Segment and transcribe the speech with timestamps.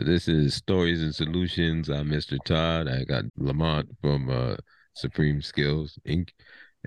[0.00, 1.90] So this is Stories and Solutions.
[1.90, 2.38] I'm Mr.
[2.46, 2.88] Todd.
[2.88, 4.56] I got Lamont from uh,
[4.94, 6.30] Supreme Skills Inc.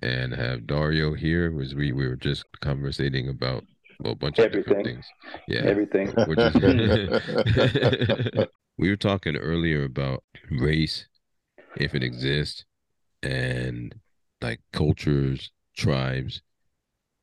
[0.01, 3.65] and I have Dario here, was we, we were just conversating about
[3.99, 5.05] well, a bunch of different things.
[5.47, 5.61] Yeah.
[5.61, 6.07] Everything.
[6.25, 6.55] Which is
[8.79, 11.07] we were talking earlier about race,
[11.77, 12.65] if it exists,
[13.21, 13.93] and
[14.41, 16.41] like cultures, tribes.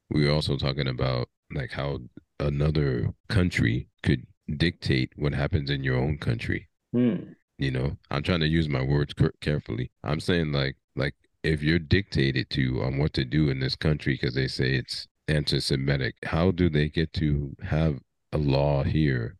[0.08, 1.98] We were also talking about like how
[2.38, 4.24] another country could
[4.56, 6.68] dictate what happens in your own country.
[6.92, 7.32] Hmm.
[7.58, 9.90] You know, I'm trying to use my words carefully.
[10.02, 14.14] I'm saying like like if you're dictated to on what to do in this country
[14.14, 17.98] because they say it's anti-Semitic, how do they get to have
[18.32, 19.36] a law here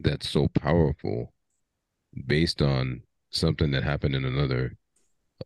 [0.00, 1.32] that's so powerful
[2.26, 4.76] based on something that happened in another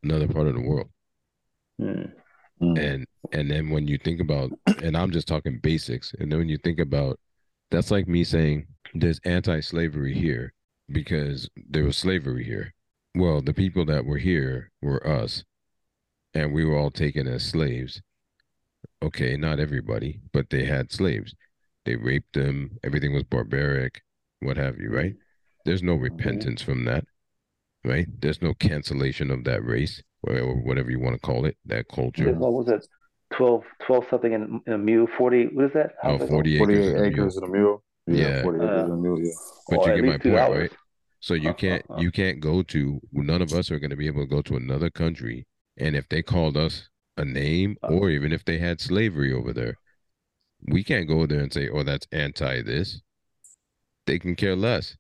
[0.03, 0.89] another part of the world?
[1.79, 2.05] Hmm.
[2.61, 2.79] Mm.
[2.79, 4.51] and and then when you think about
[4.83, 7.21] and i'm just talking basics and then when you think about
[7.71, 10.53] that's like me saying there's anti-slavery here
[10.91, 12.73] because there was slavery here.
[13.15, 15.45] Well the people that were here were us
[16.35, 18.01] and we were all taken as slaves.
[19.03, 21.35] Okay not everybody but they had slaves.
[21.85, 22.79] They raped them.
[22.85, 24.03] Everything was barbaric
[24.41, 25.15] what have you right?
[25.65, 26.05] There's no mm-hmm.
[26.05, 27.05] repentance from that
[27.85, 28.07] right?
[28.21, 32.33] There's no cancellation of that race or whatever you want to call it that culture.
[32.33, 32.87] What was it?
[33.35, 35.95] 12, 12 something in, in a mule, 40, what is that?
[36.03, 37.33] Oh, 40 acres, and a mule.
[37.33, 37.83] acres and a mule.
[38.07, 38.43] Yeah.
[38.43, 39.33] 40 acres and a mule, yeah.
[39.69, 40.59] But Or you at get my least two point, hours.
[40.61, 40.73] right?
[41.21, 41.97] So you uh, uh, can't uh.
[41.97, 44.57] you can't go to none of us are going to be able to go to
[44.57, 47.89] another country, and if they called us a name, Uh.
[47.89, 49.79] or even if they had slavery over there,
[50.69, 53.03] we can't go there and say, "Oh, that's anti this."
[54.07, 54.97] They can care less.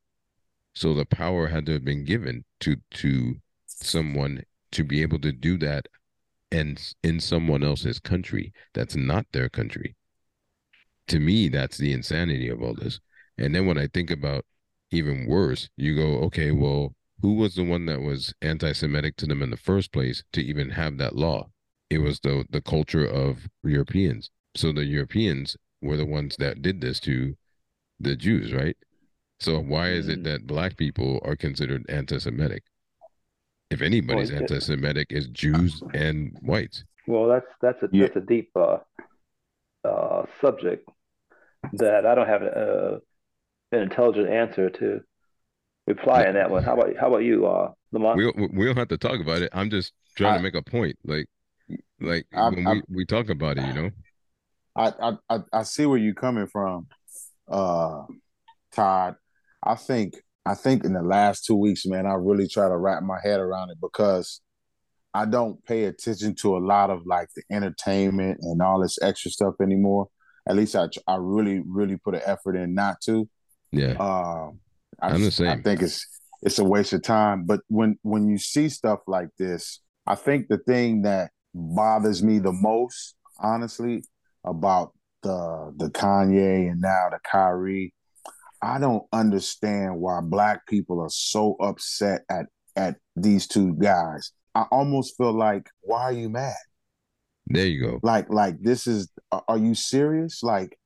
[0.75, 5.33] So the power had to have been given to to someone to be able to
[5.33, 5.89] do that,
[6.50, 9.96] and in someone else's country that's not their country.
[11.08, 13.01] To me, that's the insanity of all this.
[13.39, 14.45] And then when I think about
[14.90, 19.42] even worse, you go, okay, well, who was the one that was anti-Semitic to them
[19.42, 21.51] in the first place to even have that law?
[21.90, 24.30] It was the the culture of Europeans.
[24.55, 27.36] So the Europeans were the ones that did this to
[28.01, 28.77] the Jews, right?
[29.40, 30.24] So why is it Mm.
[30.24, 32.64] that black people are considered anti-Semitic?
[33.71, 36.85] If anybody's Well, anti-Semitic, is Jews and whites.
[37.07, 38.05] Well, that's that's a Yeah.
[38.07, 38.79] that's a deep uh,
[39.85, 40.89] uh, subject
[41.75, 43.01] that I don't have a,
[43.73, 45.01] an intelligent answer to
[45.87, 46.63] reply in that one.
[46.63, 48.17] How about how about you, uh, Lamont?
[48.17, 49.51] We don't- we don't have to talk about it.
[49.53, 50.97] I'm just trying I- to make a point.
[51.05, 51.27] Like,
[52.01, 53.91] like I- when I- we, we talk about it, you know.
[54.77, 56.87] I, I I I see where you're coming from,
[57.48, 58.05] uh,
[58.73, 59.17] Todd.
[59.63, 60.15] I think
[60.46, 63.40] I think in the last two weeks, man, I really try to wrap my head
[63.40, 64.40] around it because
[65.14, 69.30] I don't pay attention to a lot of like the entertainment and all this extra
[69.30, 70.08] stuff anymore.
[70.48, 73.29] At least I I really really put an effort in not to.
[73.73, 73.95] Yeah.
[73.98, 74.51] Uh,
[75.01, 76.06] I, I'm the just- I think it's
[76.42, 77.45] it's a waste of time.
[77.45, 82.39] But when when you see stuff like this, I think the thing that bothers me
[82.39, 84.05] the most, honestly,
[84.45, 84.92] about
[85.23, 87.95] the the Kanye and now the Kyrie,
[88.62, 94.33] I don't understand why black people are so upset at at these two guys.
[94.55, 96.55] I almost feel like, why are you mad?
[97.46, 98.00] There you go.
[98.02, 100.42] Like like this is are you serious?
[100.42, 100.78] Like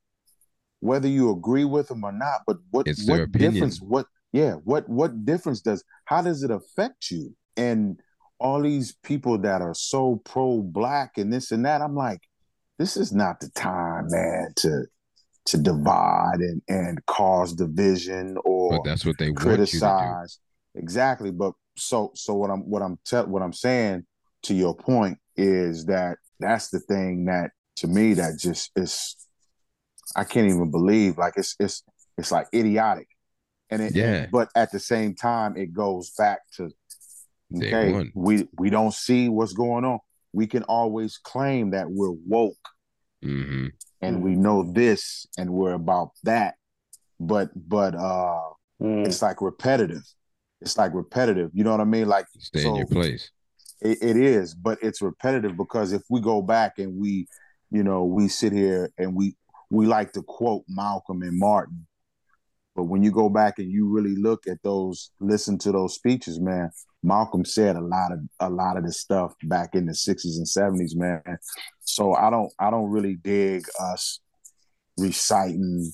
[0.79, 4.87] whether you agree with them or not, but what It's what difference what yeah, what
[4.87, 7.35] what difference does how does it affect you?
[7.57, 7.99] And
[8.39, 12.21] all these people that are so pro black and this and that, I'm like,
[12.79, 14.85] this is not the time, man, to
[15.45, 19.57] to divide and and cause division or But that's what they want you to do.
[19.57, 20.39] criticize.
[20.75, 21.31] Exactly.
[21.31, 24.05] But so so what i'm what i'm tell what i'm saying
[24.43, 29.15] to your point is that that's the thing that to me that just is
[30.15, 31.83] i can't even believe like it's it's
[32.17, 33.07] it's like idiotic.
[33.69, 34.27] And it Yeah.
[34.31, 36.69] but at the same time it goes back to
[37.55, 39.99] okay we we don't see what's going on.
[40.33, 42.67] We can always claim that we're woke.
[43.23, 43.67] Hmm
[44.01, 46.55] and we know this and we're about that
[47.19, 48.41] but but uh
[48.81, 49.05] Hmm.
[49.05, 50.01] it's like repetitive.
[50.59, 51.51] It's like repetitive.
[51.53, 52.07] You know what I mean?
[52.07, 53.29] Like Stay in so your place.
[53.79, 57.27] It, it is, but it's repetitive because if we go back and we,
[57.69, 59.35] you know, we sit here and we
[59.69, 61.85] we like to quote Malcolm and Martin,
[62.75, 66.39] but when you go back and you really look at those, listen to those speeches,
[66.39, 66.69] man,
[67.03, 70.47] Malcolm said a lot of a lot of the stuff back in the sixties and
[70.47, 71.21] seventies, man.
[71.81, 74.19] So I don't I don't really dig us
[74.97, 75.91] reciting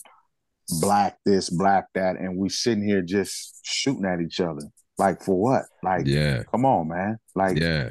[0.82, 4.62] black this, black that, and we sitting here just shooting at each other.
[4.98, 5.64] Like for what?
[5.84, 6.44] Like, Yeah.
[6.52, 7.18] come on, man.
[7.36, 7.90] Like Yeah.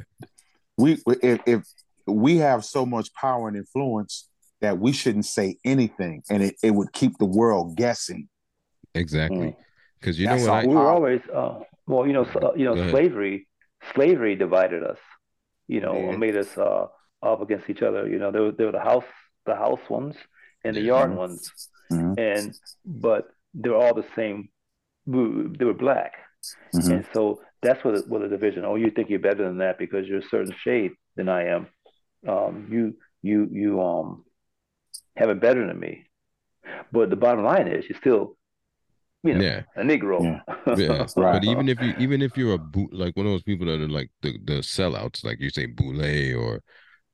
[0.77, 1.63] we if, if
[2.05, 4.29] we have so much power and influence
[4.61, 8.27] that we shouldn't say anything and it, it would keep the world guessing.
[8.97, 9.47] Exactly.
[9.47, 9.55] Mm.
[9.99, 10.63] Because you know That's what?
[10.63, 13.47] I, we were always uh, well you know s- uh, you know slavery
[13.93, 14.99] slavery divided us
[15.67, 16.17] you know Yeah.
[16.17, 16.85] made us uh,
[17.23, 19.09] up against each other you know there were, there were the house
[19.45, 20.15] the house ones
[20.63, 20.93] and the Yeah.
[20.93, 21.41] yard ones
[21.91, 22.13] Mhm.
[22.31, 22.53] and
[22.85, 23.23] but
[23.53, 24.49] they're all the same
[25.57, 26.13] they were black
[26.73, 26.91] Mhm.
[26.91, 29.77] and so that's what the, what the division oh you think you're better than that
[29.79, 31.67] because you're a certain shade than I am
[32.27, 32.83] um, you
[33.23, 34.25] you you um
[35.15, 36.05] have it better than me
[36.91, 38.36] but the bottom line is you're still
[39.23, 40.41] you know yeah, a Negro Yeah.
[40.73, 41.07] yeah.
[41.15, 41.25] Right.
[41.31, 43.81] But even if you even if you're a boot like one of those people that
[43.81, 46.63] are like the the sellouts, like you say boule or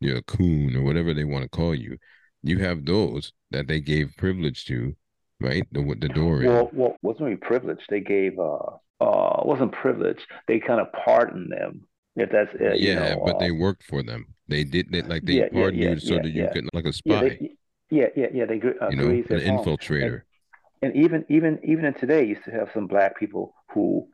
[0.01, 1.97] you're a coon or whatever they want to call you,
[2.43, 4.95] you have those that they gave privilege to,
[5.41, 5.67] right?
[5.73, 6.53] The the door in.
[6.53, 7.79] Well, well, wasn't really privilege.
[7.89, 8.57] They gave uh
[9.01, 10.25] uh wasn't privilege.
[10.47, 11.87] They kind of pardoned them.
[12.15, 14.35] If that's uh, you yeah, know, but uh, they worked for them.
[14.47, 16.49] They did they like they Yeah, yeah, pardoned yeah, you so yeah, that you yeah.
[16.49, 17.55] could like a yeah, spy, they,
[17.89, 18.45] yeah, yeah, yeah.
[18.45, 19.99] They gr- uh, you know, an infiltrator.
[20.05, 20.21] And
[20.95, 24.09] even even even in today, you still have some black people who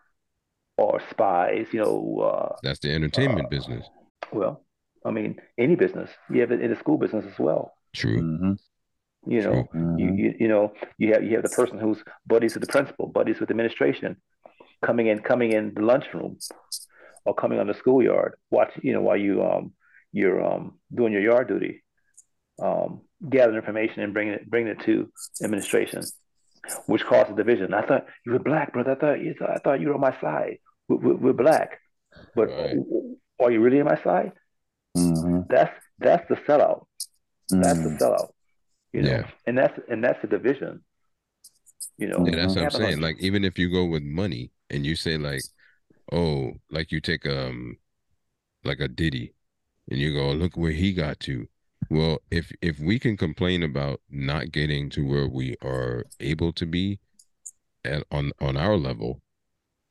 [0.77, 1.68] are spies.
[1.71, 3.88] You know, uh, That's the entertainment uh, business.
[4.31, 4.63] well,
[5.06, 6.10] I mean, any business.
[6.30, 7.74] You have it in the school business as well.
[7.94, 8.21] True.
[8.21, 8.60] Mhm.
[9.25, 9.68] You know,
[9.98, 13.07] you, you you know you have you have the person who's buddies with the principal,
[13.07, 14.15] buddies with administration,
[14.86, 16.38] coming in coming in the lunchroom,
[17.25, 19.74] or coming on the schoolyard, watch you know while you um
[20.13, 21.83] you're um doing your yard duty,
[22.62, 25.12] um gathering information and bringing it bringing it to
[25.44, 26.01] administration,
[26.88, 27.73] which causes division.
[27.73, 28.91] I thought you were black, brother.
[28.91, 30.59] I thought you I thought you were on my side.
[30.88, 31.79] We're, we're, we're black,
[32.35, 32.75] but Right.
[33.39, 34.33] are you really on my side?
[34.97, 35.47] Mhm.
[35.50, 36.85] That's that's the sellout.
[37.50, 38.00] That's the Mhm.
[38.00, 38.29] sellout.
[38.94, 39.31] You know, Yeah.
[39.45, 40.83] and that's and that's the division.
[41.97, 43.01] You know, Yeah, that's what I'm saying.
[43.01, 43.01] lunch.
[43.01, 45.41] Like even if you go with money and you say like,
[46.12, 47.77] oh, like you take um
[48.63, 49.33] like a Diddy
[49.89, 51.47] and you go, look where he got to.
[51.89, 56.65] Well, if if we can complain about not getting to where we are able to
[56.65, 57.00] be
[57.83, 59.21] at on on our level,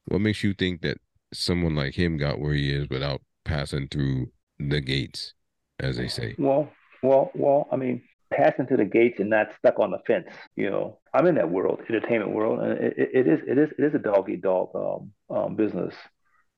[0.07, 0.99] what makes you think that
[1.33, 5.35] someone like him got where he is without passing through the gates,
[5.81, 6.37] as they say?
[6.39, 6.71] Well,
[7.03, 7.69] well, well.
[7.73, 8.03] I mean,
[8.33, 10.29] passing through the gates and not stuck on the fence.
[10.55, 13.71] You know, I'm in that world, entertainment world, and it, it, it is it is
[13.77, 15.95] it is a dog eat dog um, um, business.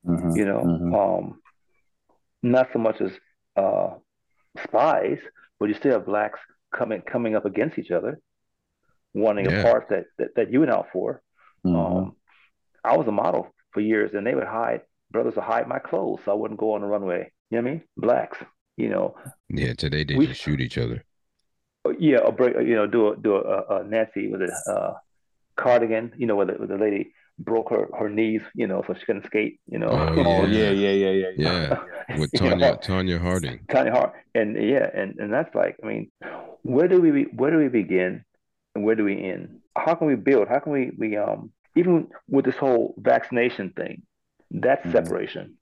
[0.07, 0.37] Mhm.
[0.37, 0.95] You know, Mhm.
[0.95, 1.43] um,
[2.43, 3.13] not so much as
[3.57, 3.95] uh,
[4.65, 5.19] spies,
[5.59, 6.39] but you still have blacks
[6.75, 8.21] coming coming up against each other,
[9.15, 9.61] wanting Yeah.
[9.61, 11.23] a part that, that that you went out for.
[11.67, 11.77] Mhm.
[11.77, 12.17] Um,
[12.85, 16.21] I was a model for years, and they would hide brothers would hide my clothes
[16.25, 17.31] so I wouldn't go on the runway.
[17.51, 17.83] You know what I mean?
[17.97, 18.39] Blacks.
[18.77, 19.17] You know,
[19.49, 21.03] Yeah, today they We- just shoot each other.
[21.99, 24.95] yeah, or break, you know, do a do a, a Nancy with a uh,
[25.59, 26.13] Kerrigan.
[26.17, 28.43] You know, with the, where the lady broke her, her knees.
[28.55, 29.61] You know, so she couldn't skate.
[29.67, 29.89] You know.
[29.91, 30.71] Oh, Oh Yeah.
[30.71, 31.79] yeah, yeah, yeah, yeah, Yeah,
[32.19, 33.61] with You Tonya know, Tonya Harding.
[33.69, 36.11] Tiny Hart, and yeah, and and that's like, I mean,
[36.63, 38.25] where do we where do we begin,
[38.75, 39.61] and where do we end?
[39.77, 40.49] How can we build?
[40.49, 44.03] How can we we um even with this whole vaccination thing,
[44.51, 44.93] that's Mhm.
[44.93, 45.57] separation.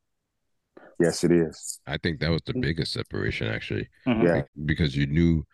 [1.00, 1.80] Yes, it is.
[1.86, 3.88] I think that was the biggest separation actually.
[4.06, 4.24] Mhm.
[4.24, 4.42] Yeah.
[4.66, 5.44] because you knew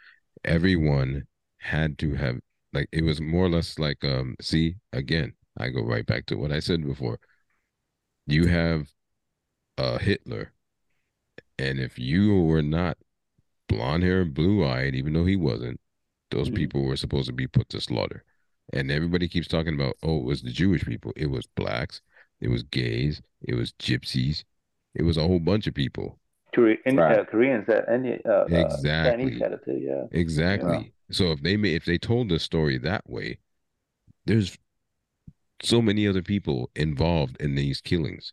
[0.44, 1.24] everyone
[1.58, 2.38] had to have
[2.72, 6.36] like it was more or less like um see again I go right back to
[6.36, 7.18] what I said before.
[8.26, 8.88] You have
[9.78, 10.52] uh Hitler
[11.58, 12.98] and if you were not
[13.68, 15.80] blonde hair, blue eyed, even though he wasn't,
[16.30, 16.56] those Mhm.
[16.56, 18.24] people were supposed to be put to slaughter.
[18.72, 21.12] And everybody keeps talking about, oh, it was the Jewish people.
[21.16, 22.00] It was blacks,
[22.40, 24.44] it was gays, it was gypsies,
[24.94, 26.18] it was a whole bunch of people.
[26.54, 27.18] Kore- and, Right.
[27.18, 29.24] uh, Koreans that any uh, uh, Exactly.
[29.26, 29.78] Chinese had it too.
[29.78, 30.04] Yeah.
[30.12, 30.92] Exactly.
[31.10, 33.38] So if they may, if they told the story that way,
[34.24, 34.56] there's
[35.62, 38.32] so many other people involved in these killings,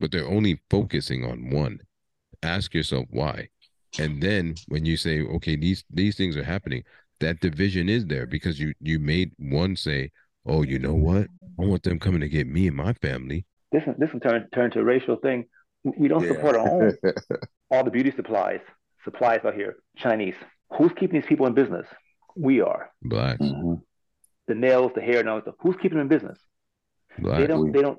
[0.00, 1.80] but they're only focusing on one.
[2.42, 3.48] Ask yourself why,
[3.98, 6.84] and then when you say, okay, these these things are happening,
[7.20, 10.10] that division is there because you you made one say,
[10.46, 11.26] oh, you know what,
[11.60, 13.44] I want them coming to get me and my family.
[13.72, 15.46] This one, this one turned turned to a racial thing.
[15.84, 16.34] We- We don't Yeah.
[16.34, 16.92] support our own.
[17.70, 18.60] All the beauty supplies,
[19.04, 19.76] supplies out here.
[19.96, 20.34] Chinese.
[20.76, 21.86] Who's keeping these people in business?
[22.36, 22.90] We are.
[23.02, 23.82] Blacks, Mhm.
[24.48, 25.54] The nails, the hair, and all that stuff.
[25.60, 26.38] Who's keeping them in business?
[27.18, 27.72] They don't.
[27.72, 27.98] They don't.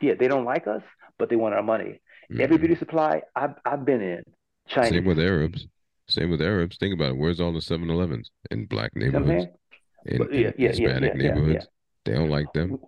[0.00, 0.82] Yeah, they don't like us,
[1.18, 2.00] but they want our money.
[2.38, 2.60] Every Mhm.
[2.60, 4.22] beauty supply I've I've been in.
[4.66, 4.90] Chinese.
[4.90, 5.66] Same with Arabs.
[6.08, 6.76] Same with Arabs.
[6.78, 7.16] Think about it.
[7.16, 9.58] Where's all the 7-Elevens in black You know what I'm neighborhoods?
[10.06, 11.68] in, But yeah, in yeah, Hispanic yeah, neighborhoods.
[12.04, 12.78] They don't like them.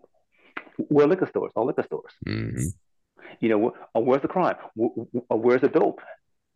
[0.89, 1.53] Where liquor stores?
[1.57, 2.13] All liquor stores.
[2.27, 2.67] hmm
[3.41, 4.57] You know, uh, where's the crime?
[5.31, 6.01] Uh, Where's the dope?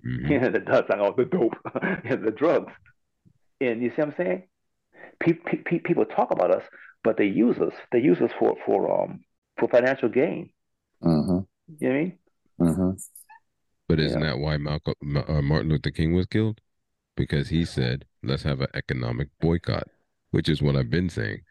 [0.02, 0.88] hmm Yeah, the drugs.
[0.90, 1.56] I know the dope,
[2.04, 2.72] Yeah, the drugs.
[3.60, 4.42] And you see what I'm saying?
[5.20, 6.62] Pe- pe- pe- people talk about us,
[7.02, 7.72] but they use us.
[7.92, 9.20] They use us for for um
[9.58, 10.50] for financial gain.
[11.02, 11.46] Mhm.
[11.78, 12.18] You know what I mean?
[12.60, 13.04] Mhm.
[13.88, 14.30] But isn't Yeah.
[14.30, 16.60] that why Malcolm, uh, Martin Luther King was killed?
[17.16, 19.88] Because he said, "Let's have an economic boycott,"
[20.30, 21.42] which is what I've been saying.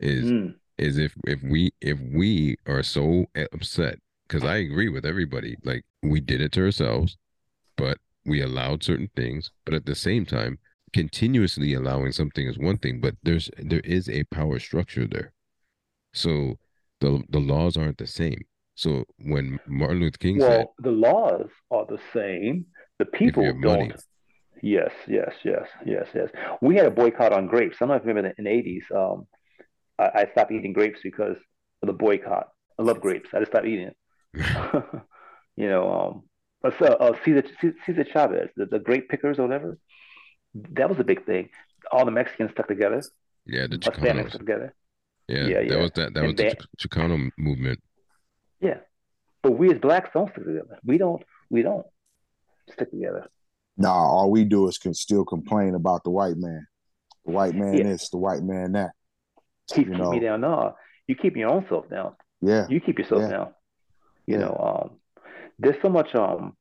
[0.00, 0.54] Is Mm.
[0.78, 5.84] is if if we if we are so upset because I agree with everybody like
[6.02, 7.18] we did it to ourselves
[7.76, 10.58] but we allowed certain things but at the same time
[10.92, 15.32] continuously allowing something is one thing but there's there is a power structure there
[16.12, 16.58] so
[17.00, 18.44] the the laws aren't the same
[18.74, 22.66] so when Martin Luther King well, said the laws are the same.
[22.98, 23.60] The people don't.
[23.60, 23.92] money.
[24.62, 26.28] Yes, yes, yes, yes, yes.
[26.60, 27.76] We had a boycott on grapes.
[27.76, 28.84] I don't know if you remember that in the eighties.
[28.94, 29.26] Um,
[29.98, 31.36] I, I stopped eating grapes because
[31.82, 32.48] of the boycott.
[32.78, 33.30] I love grapes.
[33.34, 33.96] I just stopped eating it.
[35.56, 36.22] you know, um,
[36.62, 37.44] but so uh, Cesar,
[37.84, 39.78] Cesar Chavez, the, the grape pickers or whatever.
[40.54, 41.48] That was a big thing.
[41.90, 43.02] All the Mexicans stuck together.
[43.46, 44.74] yeah the Hispanics Chicanos stuck together.
[45.28, 47.80] yeah, yeah, that was that that was And the they- Ch- Chicano movement
[48.60, 48.78] Yeah,
[49.42, 50.78] but we as blacks don't stick together.
[50.84, 51.22] We don't.
[51.50, 51.86] We don't
[52.72, 53.26] stick together.
[53.76, 56.66] Nah, all we do is can still complain about the white man.
[57.26, 57.84] The white man Yeah.
[57.84, 58.90] this, the white man that.
[59.70, 60.10] Keep, You keep know.
[60.12, 60.40] me down.
[60.42, 60.74] No,
[61.08, 62.14] you keep your own self down.
[62.40, 62.66] Yeah.
[62.68, 63.28] You keep yourself Yeah.
[63.36, 63.48] down.
[64.26, 64.40] You Yeah.
[64.44, 65.00] know, um,
[65.58, 66.14] there's so much.
[66.14, 66.56] Um,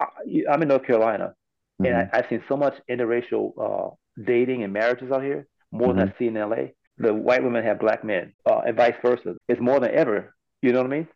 [0.00, 0.06] I,
[0.50, 1.34] I'm in North Carolina,
[1.78, 2.10] and Mhm.
[2.12, 3.90] I, I've seen so much interracial uh,
[4.22, 6.68] dating and marriages out here, more than I see in LA.
[6.98, 9.34] The white women have black men, uh, and vice versa.
[9.48, 10.34] It's more than ever.
[10.62, 11.08] You know what I mean?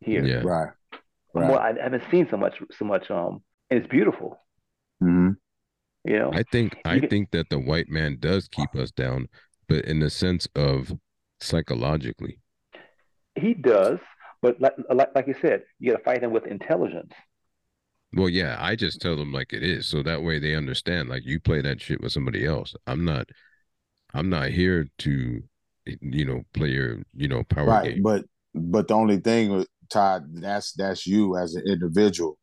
[0.00, 0.68] Here, yeah Right.
[1.32, 1.46] Right.
[1.46, 3.10] more, I haven't seen so much, so much.
[3.10, 4.38] Um, and it's beautiful.
[5.00, 5.30] hmm
[6.04, 8.90] You know, I think I You get- think that the white man does keep us
[8.90, 9.28] down,
[9.68, 10.92] but in the sense of
[11.40, 12.38] psychologically.
[13.36, 13.98] he does,
[14.42, 17.12] but like, like, like you said, you got to fight him with intelligence.
[18.12, 21.08] Well, yeah, I just tell them like it is, so that way they understand.
[21.08, 22.74] Like you play that shit with somebody else.
[22.86, 23.28] I'm not,
[24.14, 25.42] I'm not here to,
[25.86, 27.94] eh, you know, play your, you know, power Right.
[27.94, 28.02] game.
[28.02, 28.24] But
[28.54, 32.36] but the only thing Todd, that's that's you as an individual.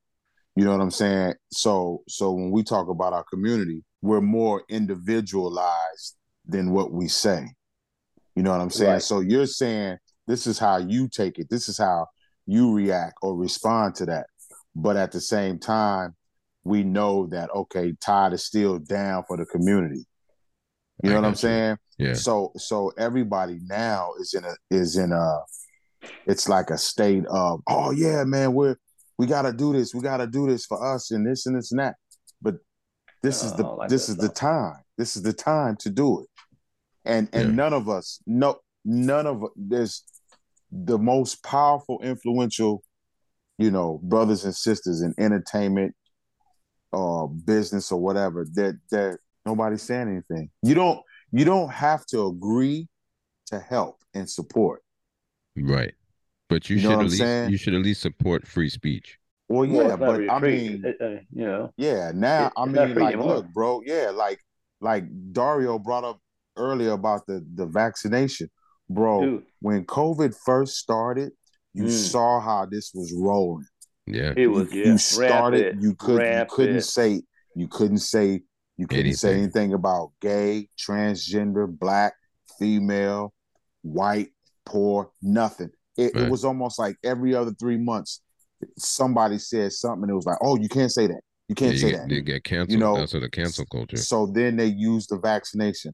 [0.56, 1.34] You know what I'm saying?
[1.52, 7.46] So so when we talk about our community, we're more individualized than what we say.
[8.36, 8.92] You know what I'm saying?
[8.94, 9.02] Right.
[9.02, 9.98] So you're saying
[10.28, 11.50] this is how you take it.
[11.50, 12.08] This is how
[12.46, 14.28] you react or respond to that.
[14.80, 16.16] But at the same time,
[16.64, 20.06] we know that okay, Todd is still down for the community.
[21.02, 21.38] You I know what I'm you.
[21.38, 21.78] saying?
[21.98, 25.40] Yeah, So so everybody now is in a is in a
[26.28, 28.76] it's like a state of oh yeah man we're
[29.18, 31.80] we gotta do this we gotta do this for us and this and this and
[31.80, 31.96] that
[32.40, 32.56] but
[33.24, 36.20] this is the like this that is the time this is the time to do
[36.22, 36.28] it
[37.04, 37.56] and and Yeah.
[37.56, 40.04] none of us no none of there's
[40.72, 42.84] the most powerful influential
[43.58, 45.96] you know brothers and sisters in entertainment
[46.92, 51.00] or business or whatever that that nobody's saying anything you don't
[51.32, 52.88] you don't have to agree
[53.46, 54.82] to help and support
[55.58, 55.94] right.
[56.50, 57.50] But you, You know should at least saying?
[57.50, 59.18] you should at least support free speech.
[59.50, 61.74] well Well, yeah it's not but really i free, mean uh, uh, you know.
[61.78, 63.36] yeah now It- i mean like anymore.
[63.36, 64.40] look bro yeah like
[64.80, 66.20] like dario brought up
[66.56, 68.50] earlier about the the vaccination
[68.90, 71.32] bro Dude, when covid first started
[71.78, 71.90] you Mm.
[71.90, 73.66] saw how this was rolling
[74.08, 77.22] Yeah, it was you, yeah, you started rampant, you could you couldn't say
[77.56, 78.42] you couldn't say
[78.78, 79.44] you couldn't say Anything.
[79.44, 82.14] anything about gay transgender black
[82.60, 83.34] female
[83.84, 84.30] white
[84.66, 88.22] poor nothing it, it was almost like every other three months
[88.78, 91.88] somebody said something and it was like oh you can't say that you can't Yeah,
[91.88, 92.72] say you that get, you get canceled.
[92.72, 93.98] You know, That's what the cancel culture.
[93.98, 95.94] so then they use the vaccination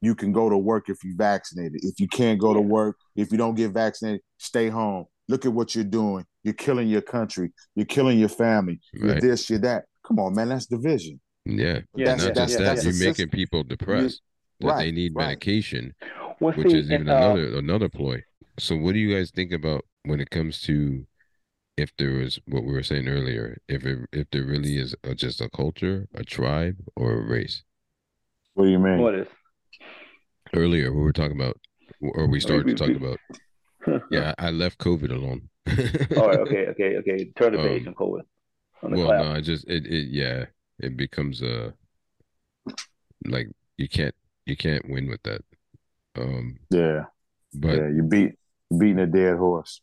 [0.00, 3.32] you can go to work if you're vaccinated if you can't go to work if
[3.32, 7.52] you don't get vaccinated stay home look at what you're doing you're killing your country
[7.74, 12.12] you're killing your family you're this you're that come on man that's division Yeah, Yeah,
[12.12, 12.82] and not yeah, just yeah, that, yeah.
[12.90, 14.20] you're making a people depressed
[14.60, 15.26] that they need right.
[15.28, 15.94] medication,
[16.40, 18.22] Well, which see, is even uh, another another ploy.
[18.58, 21.06] So, what do you guys think about when it comes to
[21.76, 25.14] if there was what we were saying earlier, if it, if there really is a,
[25.14, 27.62] just a culture, a tribe, or a race?
[28.54, 29.28] what do you mean what is?
[30.54, 31.58] Earlier, we were talking about,
[32.00, 33.18] or we started to talk about.
[34.10, 35.48] Yeah, I left COVID alone.
[36.18, 36.40] All right.
[36.40, 36.66] Okay.
[36.68, 36.96] Okay.
[36.96, 37.24] Okay.
[37.36, 38.22] Turn the page Um, on COVID.
[38.82, 39.22] On Well, cloud.
[39.22, 40.46] no, I just it, it yeah,
[40.80, 41.72] it becomes a
[43.24, 45.42] like you can't you can't win with that.
[46.18, 47.04] Um, yeah
[47.54, 48.32] but yeah you beat
[48.76, 49.80] beating a dead horse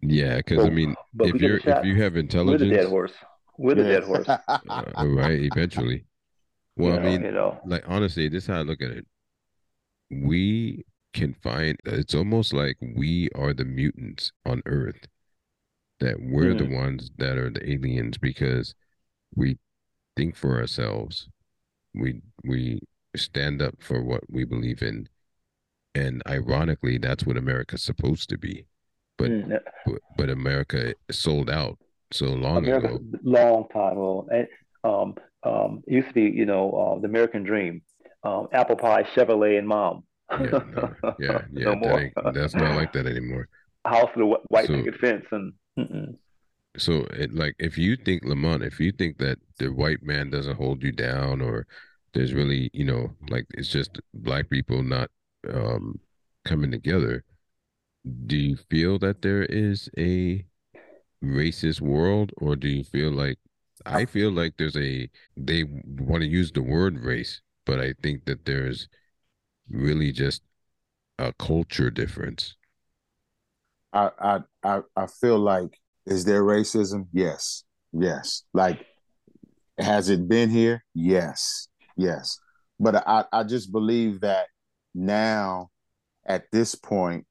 [0.00, 3.12] yeah, because I mean, if a you're if you have We're the dead intelligence, horse.
[3.58, 3.82] The Yeah.
[3.82, 4.28] dead horse.
[4.28, 4.48] uh,
[5.06, 6.06] right, eventually.
[6.82, 7.60] Well, you I mean, you know.
[7.64, 9.06] like honestly, this is how I look at it.
[10.10, 15.08] We can find it's almost like we are the mutants on Earth.
[16.00, 18.74] That we're the ones that are the aliens because
[19.34, 19.58] we
[20.16, 21.28] think for ourselves.
[21.94, 22.80] We we
[23.16, 25.08] stand up for what we believe in.
[25.94, 28.66] And ironically, that's what America's supposed to be.
[29.18, 31.78] But Mm, but, but America sold out
[32.12, 33.00] so long America, ago.
[33.22, 34.26] long time ago.
[34.32, 34.46] And
[34.84, 37.82] um, um, it used to be, you know, uh, the American dream,
[38.24, 40.04] um, apple pie, Chevrolet, and mom.
[40.30, 41.64] Yeah, no, yeah, yeah.
[41.64, 42.00] No that more.
[42.00, 43.48] ain't- that's not like that anymore.
[43.84, 46.16] House with a white So- picket fence and mm-mm.
[46.78, 50.56] So, it, like, if you think Lamont, if you think that the white man doesn't
[50.56, 51.66] hold you down, or
[52.14, 55.10] there's really, you know, like it's just black people not
[55.52, 56.00] um
[56.46, 57.24] coming together,
[58.26, 60.46] do you feel that there is a
[61.22, 63.38] racist world, or do you feel like
[63.86, 64.06] I oh.
[64.06, 68.44] feel like there's a they want to use the word race, but I think that
[68.44, 68.88] there's
[69.68, 70.42] really just
[71.18, 72.56] a culture difference.
[73.92, 77.06] I, I I I feel like is there racism?
[77.12, 78.42] Yes, yes.
[78.52, 78.84] Like,
[79.78, 80.84] has it been here?
[80.94, 82.38] Yes, yes.
[82.80, 84.46] But I I just believe that
[84.94, 85.70] now,
[86.26, 87.26] at this point,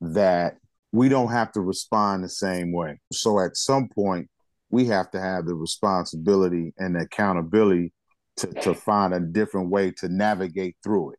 [0.00, 0.56] that
[0.92, 3.00] we don't have to respond the same way.
[3.12, 4.28] So at some point,
[4.70, 7.92] we have to have the responsibility and the accountability
[8.38, 11.18] to to find a different way to navigate through it.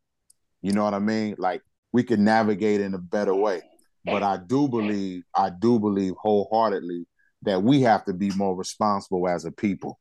[0.62, 1.36] You know what I mean?
[1.38, 3.62] Like we can navigate in a better way
[4.04, 7.06] but I do believe, I do believe wholeheartedly
[7.42, 9.98] that we have to be more responsible as a people.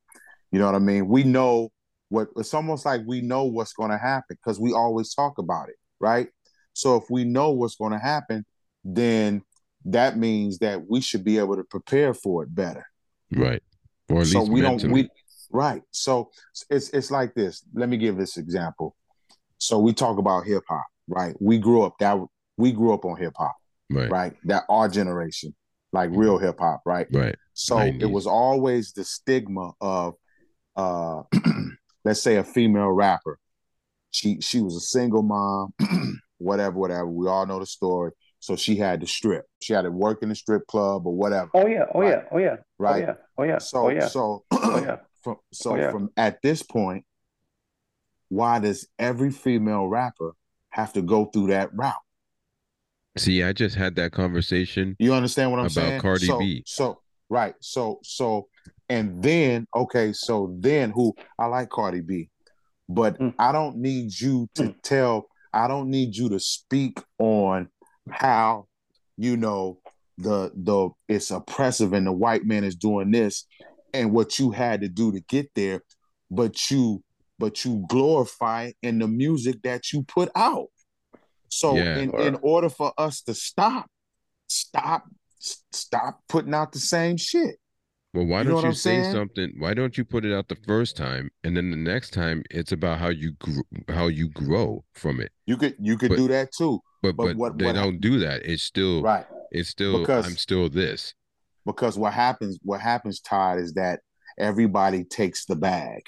[0.52, 1.08] You know what I mean?
[1.08, 1.70] We know
[2.10, 5.70] what it's almost like we know what's going to happen because we always talk about
[5.70, 6.28] it, right?
[6.74, 8.46] So if we know what's going to happen,
[8.84, 9.44] then
[9.86, 12.86] that means that we should be able to prepare for it better.
[13.32, 13.62] Right.
[14.10, 14.84] Or at so least we mentally.
[14.84, 15.10] don't we
[15.52, 15.82] right.
[15.92, 16.32] So
[16.70, 17.64] it's it's like this.
[17.74, 18.96] Let me give this example.
[19.58, 21.36] So we talk about hip hop, right?
[21.40, 22.18] We grew up that
[22.58, 23.56] we grew up on hip hop
[23.92, 24.10] right.
[24.10, 24.34] Right.
[24.46, 25.56] That our generation,
[25.92, 27.08] like real hip hop, right?
[27.12, 27.36] Right.
[27.54, 28.02] So 90s.
[28.02, 30.16] it was always the stigma of,
[30.76, 31.24] uh,
[32.06, 33.38] let's say a female rapper.
[34.12, 35.74] She she was a single mom,
[36.38, 37.08] whatever, whatever.
[37.08, 38.12] We all know the story.
[38.42, 39.46] So she had to strip.
[39.62, 42.10] She had to work in the strip club or whatever, Oh yeah, oh Right.
[42.10, 43.04] yeah, oh yeah, right?
[43.04, 44.98] oh yeah, oh yeah, So oh yeah, so oh yeah.
[45.24, 45.92] from so Oh, yeah.
[45.92, 47.06] from at this point,
[48.30, 50.32] why does every female rapper
[50.72, 51.94] have to go through that route?
[53.18, 54.96] See, I just had that conversation.
[54.98, 55.90] You understand what I'm About saying?
[55.92, 56.64] About Cardi so, B.
[56.66, 57.54] So right.
[57.60, 58.48] So so
[58.90, 62.30] and then okay, so then who I like Cardi B,
[62.90, 63.36] but Mm.
[63.38, 64.82] I don't need you to Mm.
[64.82, 67.70] tell I don't need you to speak on
[68.10, 68.68] how
[69.18, 69.80] you know
[70.18, 73.46] the the it's oppressive and the white man is doing this
[73.94, 75.82] and what you had to do to get there,
[76.30, 77.04] but you
[77.40, 80.68] but you glorify in the music that you put out.
[81.50, 81.98] So Yeah.
[81.98, 83.90] in, in order for us to stop,
[84.48, 85.06] stop,
[85.40, 87.56] stop putting out the same shit.
[88.14, 89.12] Well, why You don't you say saying?
[89.14, 89.54] something?
[89.58, 92.72] Why don't you put it out the first time, and then the next time it's
[92.74, 95.32] about how you gr- how you grow from it.
[95.46, 96.80] You could you could But- do that too.
[97.02, 98.44] But But but, what- they what don't do that.
[98.46, 99.26] It's still Right.
[99.52, 101.14] it's still Because- I'm still this.
[101.66, 104.00] Because what happens, what happens, Todd, is that
[104.38, 106.02] everybody takes the bag.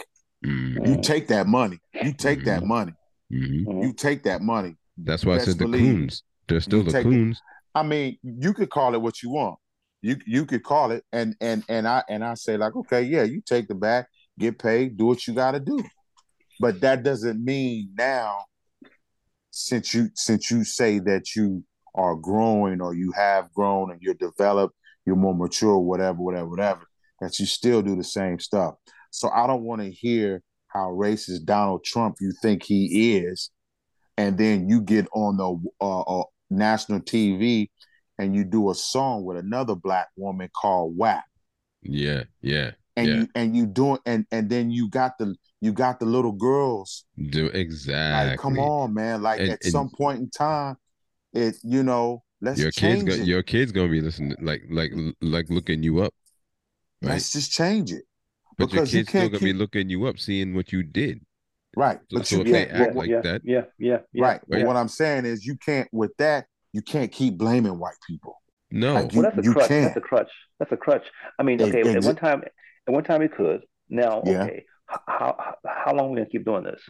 [0.45, 1.79] Mm, You take that money.
[2.03, 2.67] You take that Mhm.
[2.67, 2.93] money.
[3.31, 3.65] mhm.
[3.65, 3.83] Mhm.
[3.83, 4.75] You take that money.
[4.97, 5.81] That's why I Best said the believe.
[5.95, 6.23] coons.
[6.47, 7.09] They're still You the take it.
[7.09, 7.41] coons.
[7.75, 9.57] I mean, you could call it what you want.
[10.01, 13.23] You you could call it, and and and I and I say like, okay, yeah,
[13.23, 14.05] you take the bag,
[14.37, 15.81] get paid, do what you got to do.
[16.59, 18.43] But that doesn't mean now,
[19.55, 21.63] since you since you say that you
[21.93, 26.81] are growing or you have grown and you're developed, you're more mature, whatever, whatever, whatever,
[27.21, 28.73] that you still do the same stuff.
[29.11, 33.51] So I don't want to hear how racist Donald Trump you think he is,
[34.17, 37.69] and then you get on the uh, uh, national TV
[38.17, 41.23] and you do a song with another black woman called WAP,
[41.83, 42.71] Yeah, yeah.
[42.97, 43.15] and Yeah.
[43.17, 47.05] you and you doing and and then you got the you got the little girls.
[47.29, 48.31] Do exactly.
[48.31, 49.21] Like, come on, man!
[49.21, 50.75] Like And- at and- some point in time,
[51.33, 53.25] it you know let's Your kids go, it.
[53.25, 56.13] your kids gonna be listening like like like looking you up.
[57.01, 57.11] Right.
[57.13, 58.03] Let's just change it,
[58.57, 60.83] But your because you kids still can't gonna be looking you up, seeing what you
[60.83, 61.21] did.
[61.75, 61.99] right?
[62.11, 62.71] But so you can't.
[62.71, 63.41] act what- like yeah, that.
[63.43, 64.23] Yeah, yeah, yeah.
[64.25, 64.41] right.
[64.47, 64.65] But yeah.
[64.67, 66.45] what I'm saying is, you can't with that.
[66.71, 68.35] You can't keep blaming white people.
[68.71, 68.93] No.
[68.95, 69.67] Like, Well, that's a you crutch.
[69.67, 69.85] can't.
[69.85, 70.31] That's a crutch.
[70.59, 71.05] That's a crutch.
[71.39, 72.41] I mean, Ex- okay, at one time,
[72.87, 73.61] at one time it could.
[73.89, 74.43] Now, Yeah.
[74.45, 76.81] okay, h- how how, long are we gonna keep doing this?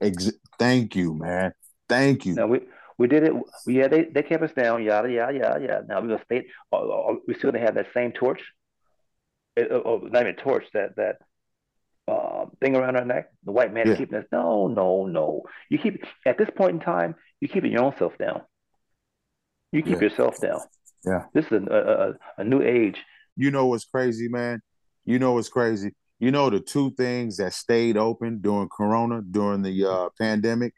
[0.00, 1.52] Ex- Thank you, man.
[1.88, 2.34] Thank you.
[2.34, 2.60] Now we
[2.98, 3.32] we did it.
[3.66, 4.82] Yeah, they they kept us down.
[4.82, 5.84] Yada yada yada yada.
[5.88, 6.46] Now we're gonna stay.
[6.72, 8.42] Uh, we still gonna have that same torch.
[9.56, 10.64] It, uh, uh, not even torch.
[10.74, 11.16] That that
[12.08, 13.30] uh, thing around our neck.
[13.44, 13.92] The white man Yeah.
[13.92, 14.26] is keeping us.
[14.32, 15.42] No, no, no.
[15.68, 17.14] You keep at this point in time.
[17.40, 18.42] You keeping your own self down.
[19.72, 20.08] You keep Yeah.
[20.08, 20.60] yourself down.
[21.04, 21.24] Yeah.
[21.34, 22.96] This is a, a, a new age.
[23.36, 24.60] You know what's crazy, man?
[25.04, 25.94] You know what's crazy?
[26.18, 30.72] You know the two things that stayed open during Corona, during the uh, pandemic?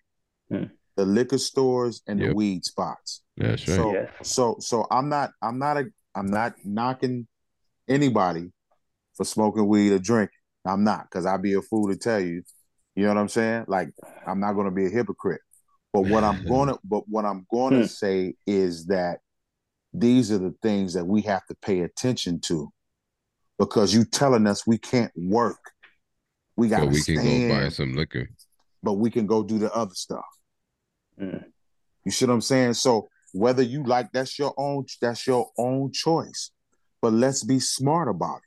[0.51, 0.65] Hmm.
[0.97, 3.23] The liquor stores and the weed spots.
[3.37, 3.77] That's right.
[3.77, 4.35] So Yes.
[4.35, 5.85] so so I'm not I'm not a
[6.17, 7.29] I'm not knocking
[7.89, 8.51] anybody
[9.17, 10.35] for smoking weed or drinking.
[10.65, 12.43] I'm not, because I'd be a fool to tell you.
[12.97, 13.67] You know what I'm saying?
[13.69, 13.91] Like
[14.27, 15.41] I'm not gonna be a hypocrite.
[15.93, 17.85] But But what I'm gonna but what I'm gonna Hmm.
[17.85, 19.21] say is that
[19.95, 22.73] these are the things that we have to pay attention to
[23.59, 25.59] because you telling us we can't work.
[26.57, 28.29] We gotta But we can go buy some liquor.
[28.83, 30.25] but we can go do the other stuff.
[31.21, 31.45] Mm.
[32.05, 32.75] You see what I'm saying?
[32.75, 36.51] So whether you like that's your own that's your own choice.
[37.01, 38.41] But let's be smart about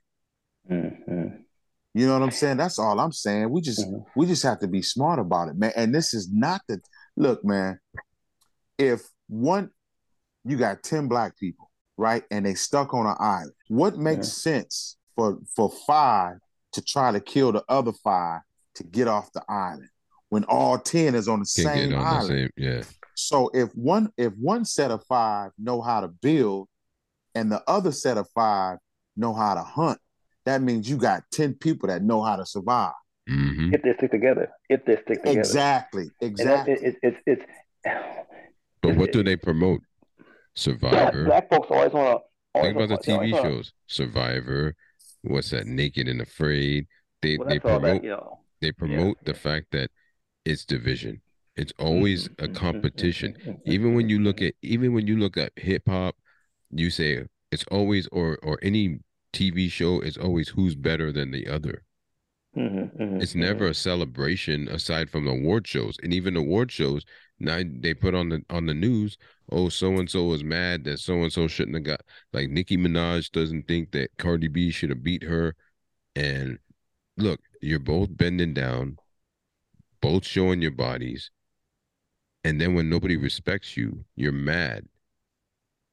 [0.68, 0.74] it.
[0.74, 1.44] Mm, mm,
[1.94, 2.58] You know what I'm saying?
[2.58, 3.50] That's all I'm saying.
[3.50, 4.06] We just Mhm.
[4.16, 5.74] we just have to be smart about it, man.
[5.76, 6.82] And this is not the
[7.16, 7.80] look, man.
[8.78, 9.72] If one
[10.44, 12.24] you got 10 black people, right?
[12.32, 13.54] And they stuck on an island.
[13.68, 16.38] What makes sense for for five
[16.74, 18.42] to try to kill the other five
[18.76, 19.88] to get off the island
[20.30, 22.24] when all 10 is on the Can same on island?
[22.24, 22.50] the same.
[22.58, 22.84] Yeah.
[23.16, 26.68] So if one if one set of five know how to build
[27.36, 28.78] and the other set of five
[29.16, 30.00] know how to hunt,
[30.46, 32.94] that means you got 10 people that know how to survive.
[33.28, 36.04] hmm If they stick together, if they stick together, Exactly.
[36.22, 36.74] And that, Exactly.
[36.74, 37.46] it, it, it's
[38.82, 39.82] But what it- do they promote?
[40.56, 41.26] Survivor.
[41.26, 42.20] black folks always want
[42.56, 42.62] to.
[42.62, 43.72] Think about the TV shows.
[43.88, 44.76] Survivor.
[45.24, 45.68] What's that?
[45.68, 46.88] Naked and Afraid.
[47.22, 48.40] They Well, they promote that, you know.
[48.62, 49.92] they promote the fact that
[50.46, 51.22] it's division.
[51.56, 53.36] It's always Mm-hmm, a competition.
[53.66, 56.18] Even when you look at even when you look at hip hop,
[56.72, 59.00] you say it's always or or any
[59.34, 61.84] TV show it's always who's better than the other.
[62.56, 65.96] Mm-hmm, It's never a celebration aside from the award shows.
[66.04, 67.06] And even award shows,
[67.42, 69.18] now they put on the on the news,
[69.52, 72.02] oh, so and so was mad that so and so shouldn't have got
[72.34, 75.56] like Nicki Minaj doesn't think that Cardi B should have beat her.
[76.16, 76.60] And
[77.18, 78.98] look, you're both bending down,
[80.02, 81.32] both showing your bodies.
[82.44, 84.86] And then when nobody respects you, you're mad.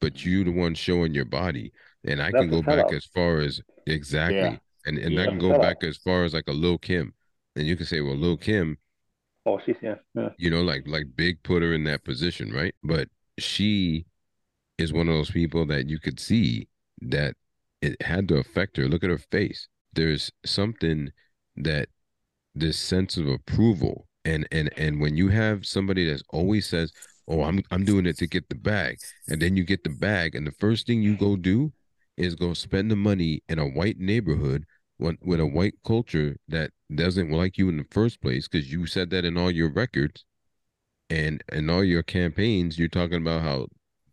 [0.00, 1.72] But you the one showing your body.
[2.04, 4.38] And I That's can go back as far as exactly.
[4.38, 4.56] Yeah.
[4.86, 5.22] And and Yeah.
[5.22, 7.12] I can go back as far as like a Lil Kim.
[7.56, 8.78] And you can say, well, Lil Kim,
[9.48, 9.94] Oh, she's yeah.
[10.14, 10.28] yeah.
[10.36, 12.74] you know, like like Big put her in that position, right?
[12.84, 13.08] But
[13.38, 14.04] she
[14.76, 16.68] is one of those people that you could see
[17.00, 17.34] that
[17.80, 18.88] it had to affect her.
[18.88, 19.68] Look at her face.
[19.94, 21.12] There's something
[21.56, 21.88] that
[22.54, 26.92] this sense of approval and and and when you have somebody that's always says,
[27.26, 30.34] "Oh, I'm I'm doing it to get the bag," and then you get the bag,
[30.34, 31.72] and the first thing you go do
[32.18, 34.66] is go spend the money in a white neighborhood
[34.98, 39.10] with, a white culture that doesn't like you in the first place because you said
[39.10, 40.24] that in all your records
[41.10, 43.66] and in all your campaigns you're talking about how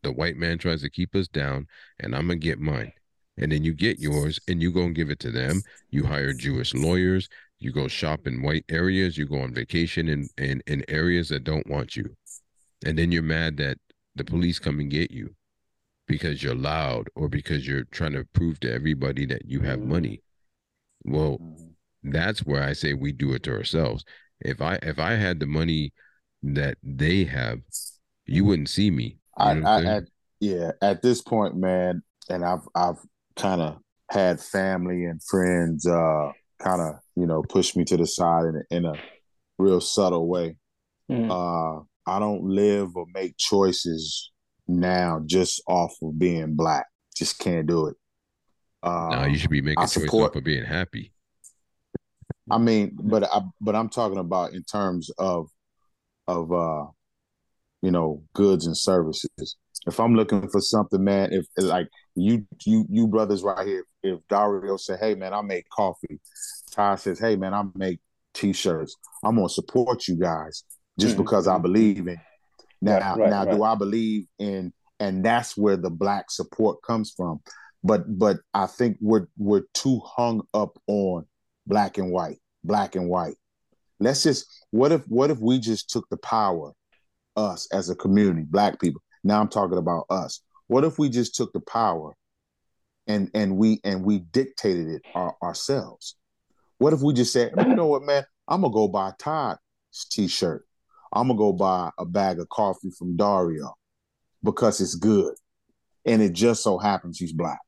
[0.03, 1.67] the white man tries to keep us down
[1.99, 2.91] and i'm gonna get mine.
[3.37, 5.61] And then you get yours and you go and give it to them.
[5.89, 7.27] You hire jewish lawyers.
[7.59, 9.17] You go shop in white areas.
[9.17, 12.15] You go on vacation in, in, in areas that don't want you.
[12.85, 13.77] And then you're mad that
[14.15, 15.35] the police come and get you
[16.07, 20.21] because you're loud or because you're trying to prove to everybody that you have money
[21.05, 21.39] well
[22.03, 24.05] that's where I say we do it to ourselves.
[24.39, 25.93] If I if I had the money
[26.43, 27.59] that they have,
[28.25, 29.17] you wouldn't see me.
[29.39, 30.03] You I, know I I'm at
[30.39, 32.99] yeah, at this point, man, and I've I've
[33.35, 33.77] kind of
[34.11, 38.55] had family and friends uh kind of, you know, push me to the side in
[38.55, 38.93] a, in a
[39.57, 40.57] real subtle way.
[41.11, 41.29] Mhm.
[41.31, 44.31] Uh I don't live or make choices
[44.67, 46.85] now just off of being black.
[47.15, 47.95] Just can't do it.
[48.85, 51.11] Uh, no, you should be making I choice support- off of being happy.
[52.51, 55.47] I mean, but I but I'm talking about in terms of
[56.27, 56.85] of uh
[57.81, 59.57] you know goods and services.
[59.87, 64.19] If I'm looking for something, man, if like you you you brothers right here, if
[64.29, 66.19] Dario say, "Hey, man, I make coffee,"
[66.71, 67.99] Ty says, "Hey, man, I make
[68.35, 70.63] t-shirts," I'm gonna support you guys
[70.99, 72.19] just Mhm, because I believe in.
[72.81, 74.71] Now, Right, right, now, do I believe in?
[74.99, 77.41] And that's where the black support comes from.
[77.85, 81.27] But but I think we're we're too hung up on
[81.67, 83.35] black and white, black and white.
[83.99, 86.73] Let's just what if what if we just took the power,
[87.35, 89.03] us as a community, black people.
[89.23, 90.41] Now I'm talking about us.
[90.65, 92.15] What if we just took the power
[93.05, 96.15] and and we and we dictated it our, ourselves?
[96.79, 99.59] What if we just said, you know what, man, I'm gonna go buy Todd's
[100.09, 100.65] t-shirt.
[101.13, 103.75] I'm gonna go buy a bag of coffee from Dario
[104.43, 105.35] because it's good.
[106.03, 107.59] And it just so happens he's black.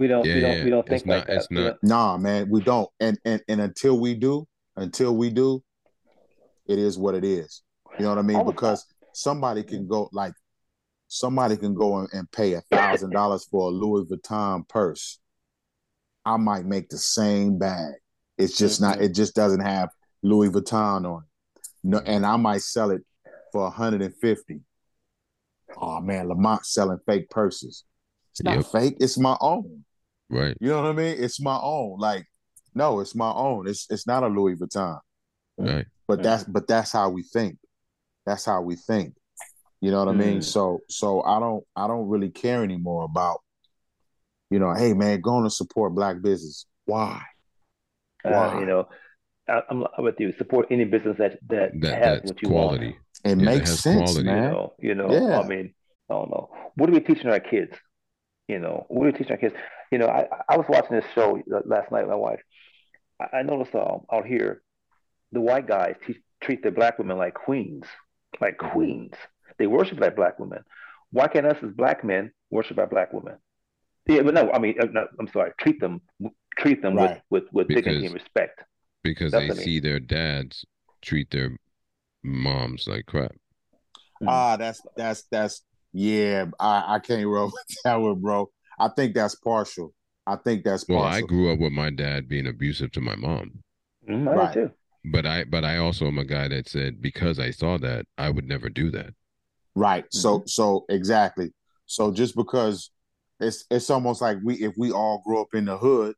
[0.00, 0.24] We don't.
[0.24, 0.56] Yeah, we don't.
[0.58, 0.64] yeah.
[0.64, 1.36] We don't It's think like not- that.
[1.36, 2.88] it's not- Nah, man, we don't.
[3.00, 5.62] And and and until we do, until we do,
[6.66, 7.62] it is what it is.
[7.98, 8.44] You know what I mean?
[8.46, 10.32] Because somebody can go like
[11.08, 15.18] somebody can go and, and pay a thousand dollars for a Louis Vuitton purse.
[16.24, 17.92] I might make the same bag.
[18.38, 18.98] It's just not.
[18.98, 19.02] Mhm.
[19.02, 19.90] It just doesn't have
[20.22, 21.68] Louis Vuitton on it.
[21.84, 23.02] No, and I might sell it
[23.52, 24.60] for 150.
[25.76, 27.84] Oh man, Lamont selling fake purses.
[28.32, 28.66] It's not Yep.
[28.66, 28.96] fake.
[29.00, 29.84] It's my own.
[30.30, 30.56] Right.
[30.60, 31.16] You know what I mean?
[31.18, 31.98] It's my own.
[31.98, 32.24] Like,
[32.74, 33.66] no, it's my own.
[33.68, 34.98] It's it's not a Louis Vuitton.
[35.58, 35.86] Right.
[36.06, 37.58] But that's but that's how we think.
[38.26, 39.14] that's how we think.
[39.80, 40.38] You know what I mean?
[40.38, 40.44] Mm.
[40.44, 43.40] So so I don't I don't really care anymore about,
[44.50, 46.66] you know, hey man, going to support black business.
[46.84, 47.22] Why?
[48.24, 48.60] Uh, Why?
[48.60, 48.88] you know,
[49.48, 50.32] I, I'm I'm with you.
[50.38, 52.86] Support any business that that, That has that's what you quality.
[52.86, 52.96] want.
[53.24, 54.28] It Yeah, makes sense, quality.
[54.28, 55.10] You know, you know.
[55.10, 55.40] Yeah.
[55.40, 55.74] I mean,
[56.10, 56.50] I don't know.
[56.76, 57.72] What are we teaching our kids?
[58.50, 59.54] You know, what are we teaching our kids?
[59.92, 61.26] You know, I I was watching this show
[61.74, 62.42] last night with my wife.
[63.22, 64.62] I, I noticed um, out here,
[65.30, 67.84] the white guys teach, treat their black women like queens,
[68.40, 69.14] like queens.
[69.58, 70.62] They worship like black women.
[71.12, 73.36] Why can't us as black men worship our black women?
[74.08, 75.52] Yeah, but no, I mean, uh, no, I'm sorry.
[75.60, 76.00] Treat them,
[76.58, 77.20] treat them Right.
[77.30, 78.64] with, with, with dignity and respect.
[79.04, 79.64] because That's they I mean.
[79.64, 80.64] see their dads
[81.02, 81.50] treat their
[82.24, 83.32] moms like crap.
[84.26, 86.46] Ah, that's that's that's yeah.
[86.58, 88.50] I I can't roll with that one, bro.
[88.78, 89.92] I think that's partial.
[90.26, 91.02] I think that's Well.
[91.02, 93.62] I grew up with my dad being abusive to my mom,
[94.08, 94.54] Mm, I do Right.
[94.54, 94.70] too.
[95.04, 98.30] but I but I also am a guy that said because I saw that I
[98.30, 99.14] would never do that.
[99.74, 100.04] Right.
[100.04, 100.18] Mm-hmm.
[100.18, 101.52] So so exactly.
[101.86, 102.90] So just because
[103.40, 106.14] it's it's almost like we if we all grow up in the hood,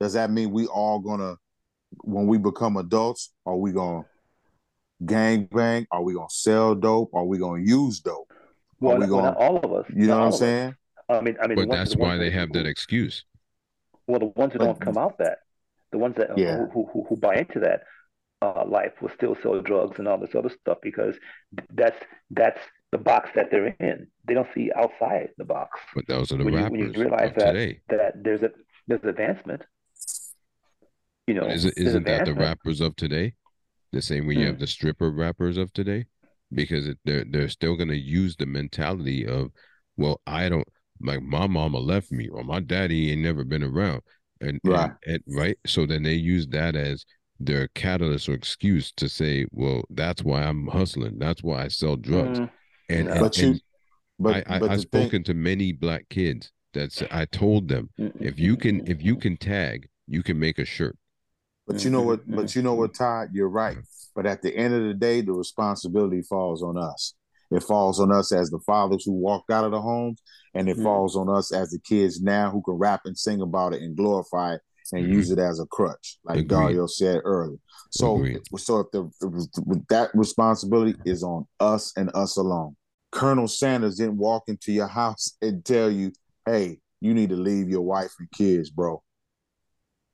[0.00, 1.36] does that mean we all gonna
[2.02, 4.04] when we become adults, are we gonna
[5.04, 5.86] gang bang?
[5.90, 7.14] Are we gonna sell dope?
[7.14, 8.30] Are we gonna use dope?
[8.84, 9.86] Well, we not, all of us.
[9.94, 10.38] You know what I'm of us.
[10.40, 10.74] saying?
[11.08, 13.24] I mean, I mean, But that's ones why they have that excuse.
[14.06, 15.38] Well, the ones who But- don't come out that,
[15.92, 16.56] the ones that Yeah.
[16.58, 17.82] who, who, who, who buy into that
[18.42, 21.14] uh, life will still sell drugs and all this other stuff because
[21.72, 21.96] that's
[22.30, 22.60] that's
[22.92, 24.06] the box that they're in.
[24.26, 25.80] They don't see outside the box.
[25.94, 27.80] But those are the When you- when you rappers realize of that- today.
[27.88, 28.50] That there's a
[28.86, 29.62] there's advancement.
[31.26, 32.38] You know, But is it, there's isn't that the advancement.
[32.40, 33.34] rappers of today?
[33.92, 34.46] The same way you Hmm.
[34.46, 36.06] have the stripper rappers of today,
[36.52, 39.50] because they're they're still gonna use the mentality of,
[39.96, 40.66] well, I don't
[41.00, 44.02] like my mama left me or my daddy ain't never been around,
[44.40, 44.92] and and- Right.
[45.06, 45.58] and, right.
[45.66, 47.04] So then they use that as
[47.40, 51.18] their catalyst or excuse to say, well, that's why I'm hustling.
[51.18, 52.38] That's why I sell drugs.
[52.38, 52.50] Mm,
[52.88, 53.12] And, no.
[53.12, 53.60] and, But you and
[54.18, 57.24] but I, I but I've the thing, spoken to many black kids that say, I
[57.24, 60.96] told them if you can if you can tag, you can make a shirt.
[61.66, 61.92] but you mm-hmm.
[61.92, 62.58] know what but mm-hmm.
[62.58, 63.76] you know what, Todd, you're right.
[63.76, 64.03] Mm-hmm.
[64.14, 67.14] But at the end of the day, the responsibility falls on us.
[67.50, 70.20] It falls on us as the fathers who walked out of the homes,
[70.54, 70.82] and it Mhm.
[70.82, 73.96] falls on us as the kids now who can rap and sing about it and
[73.96, 75.14] glorify it and Mhm.
[75.14, 76.48] use it as a crutch, like Agreed.
[76.48, 77.58] Dario said earlier.
[77.90, 78.42] So, Agreed.
[78.56, 82.76] so if the if that responsibility is on us and us alone.
[83.12, 86.12] Colonel Sanders didn't walk into your house and tell you,
[86.46, 89.02] "Hey, you need to leave your wife and kids, bro."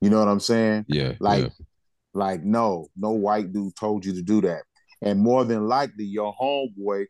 [0.00, 0.84] You know what I'm saying?
[0.88, 1.64] Yeah, Like, yeah.
[2.14, 4.62] Like no, no white dude told you to do that.
[5.02, 7.06] And more than likely, your homeboy,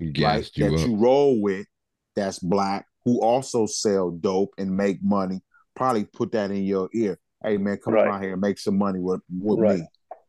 [0.00, 0.86] right, you that up.
[0.86, 1.66] you roll with,
[2.14, 5.40] that's black, who also sell dope and make money,
[5.74, 7.18] probably put that in your ear.
[7.44, 8.08] Hey man, come Right.
[8.08, 9.78] on out here and make some money with, with Right.
[9.80, 9.88] me.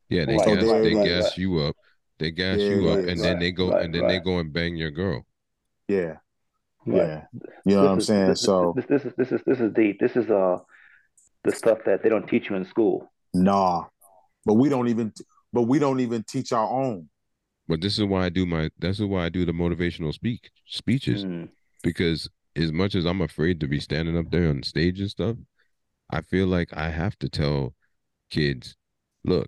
[0.09, 1.75] Yeah, they Right, gas they right, gas you up.
[2.19, 4.19] They gas Yeah, you up, yeah, and then right, they go right, and then they
[4.19, 5.25] go and bang your girl.
[5.87, 6.17] Yeah,
[6.85, 7.07] Right.
[7.07, 7.25] yeah.
[7.65, 8.27] You know what I'm is- saying?
[8.29, 9.99] this- So this, this is this is this is deep.
[9.99, 10.57] This is uh
[11.43, 13.11] the stuff that they don't teach you in school.
[13.33, 13.85] Nah.
[14.45, 15.13] But we don't even
[15.53, 17.09] but we don't even teach our own.
[17.67, 18.69] But this is why I do my.
[18.79, 21.49] This is why I do the motivational speak speeches Mm,
[21.83, 25.37] because as much as I'm afraid to be standing up there on stage and stuff,
[26.09, 27.73] I feel like I have to tell
[28.29, 28.75] kids,
[29.23, 29.47] look,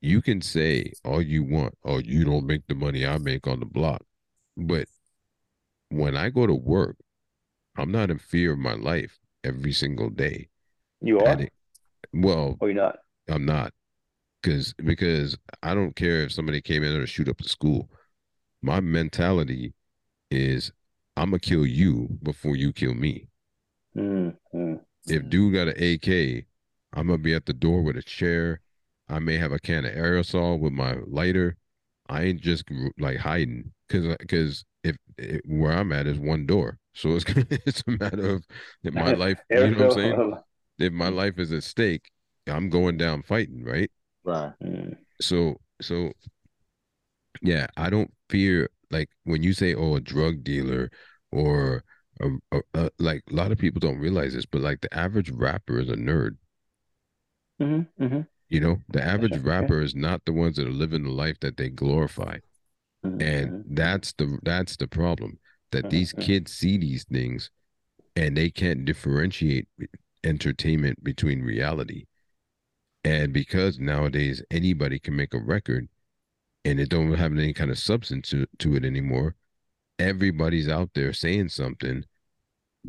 [0.00, 3.60] you can say all you want, oh, you don't make the money I make on
[3.60, 4.02] the block,
[4.56, 4.86] but
[5.88, 6.96] when I go to work,
[7.76, 10.48] I'm not in fear of my life every single day.
[11.00, 11.52] you are And it-
[12.12, 12.98] well, or you're not.
[13.28, 13.72] I'm not.
[14.42, 17.90] Cause because I don't care if somebody came in to shoot up the school.
[18.62, 19.74] My mentality
[20.30, 20.72] is
[21.16, 23.28] I'm gonna kill you before you kill me.
[23.94, 26.46] Mm, mm, If dude got an AK,
[26.92, 28.60] I'm gonna be at the door with a chair.
[29.08, 31.56] I may have a can of aerosol with my lighter.
[32.08, 32.64] I ain't just
[32.98, 37.24] like hiding because because if, if where I'm at is one door, so it's
[37.66, 38.46] it's a matter of
[38.94, 39.40] my life.
[39.52, 40.22] You know what I'm saying?
[40.78, 42.10] If my life is at stake,
[42.46, 43.90] I'm going down fighting, right?
[44.24, 44.52] Right.
[44.62, 46.12] Mm, so so
[47.42, 50.90] yeah i don't fear like when you say oh a drug dealer
[51.32, 51.84] or
[52.20, 55.30] a, a, a- like a lot of people don't realize this but like the average
[55.30, 56.36] rapper is a nerd.
[57.58, 61.04] Mhm, mhm, you know the average right, rapper is not the ones that are living
[61.04, 62.38] the life that they glorify.
[63.02, 63.64] Mhm, and mhm.
[63.66, 65.38] that's the that's the problem
[65.72, 67.50] that Mhm, these kids see these things
[68.16, 69.88] and they can't differentiate be-
[70.24, 72.04] entertainment between reality
[73.04, 75.88] and because nowadays anybody can make a record
[76.64, 79.34] and it don't have any kind of substance to, to it anymore
[79.98, 82.04] everybody's out there saying something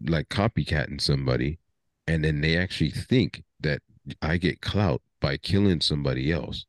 [0.08, 1.60] like copycatting somebody
[2.08, 3.82] and then they actually think that
[4.22, 6.66] i get clout by killing somebody else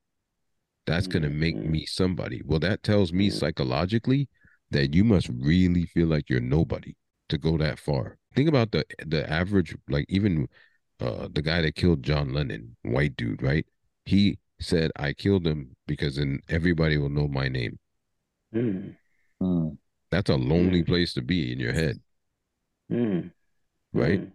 [0.87, 1.70] That's going to make Mhm.
[1.70, 2.42] me somebody.
[2.44, 4.29] Well, that tells me psychologically
[4.70, 6.94] that you must really feel like you're nobody
[7.29, 8.18] to go that far.
[8.35, 10.49] Think about the the average, like even
[11.01, 13.66] uh the guy that killed John Lennon, white dude, right?
[14.05, 17.79] He said, "I killed him because then everybody will know my name."
[18.55, 18.97] Mm.
[19.43, 19.79] Mm.
[20.11, 20.87] That's a lonely Mm.
[20.87, 22.01] place to be in your head,
[22.90, 23.31] Mm.
[23.93, 24.21] right?
[24.21, 24.33] Mm.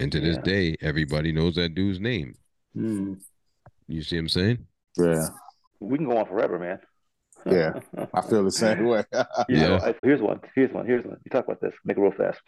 [0.00, 2.34] And to this day, everybody knows that dude's name.
[2.76, 3.20] Mm.
[3.88, 4.66] You see what I'm saying?
[4.98, 5.28] Yeah,
[5.80, 6.78] We can go on forever, man.
[7.46, 7.80] Yeah.
[8.14, 9.04] I feel the same way.
[9.48, 9.80] You know, Yeah.
[9.84, 10.40] I, here's one.
[10.54, 10.86] Here's one.
[10.86, 11.18] Here's one.
[11.24, 11.74] You talk about this.
[11.84, 12.40] Make it real fast.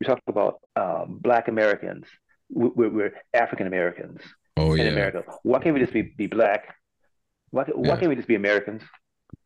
[0.00, 2.06] We talk about um, Black Americans.
[2.52, 4.20] We- We're, we're African Americans
[4.56, 5.22] Oh in yeah, America.
[5.44, 6.74] Why can't we just be, be black?
[7.50, 7.96] Why, ca- why Yeah.
[7.96, 8.82] can't we just be Americans?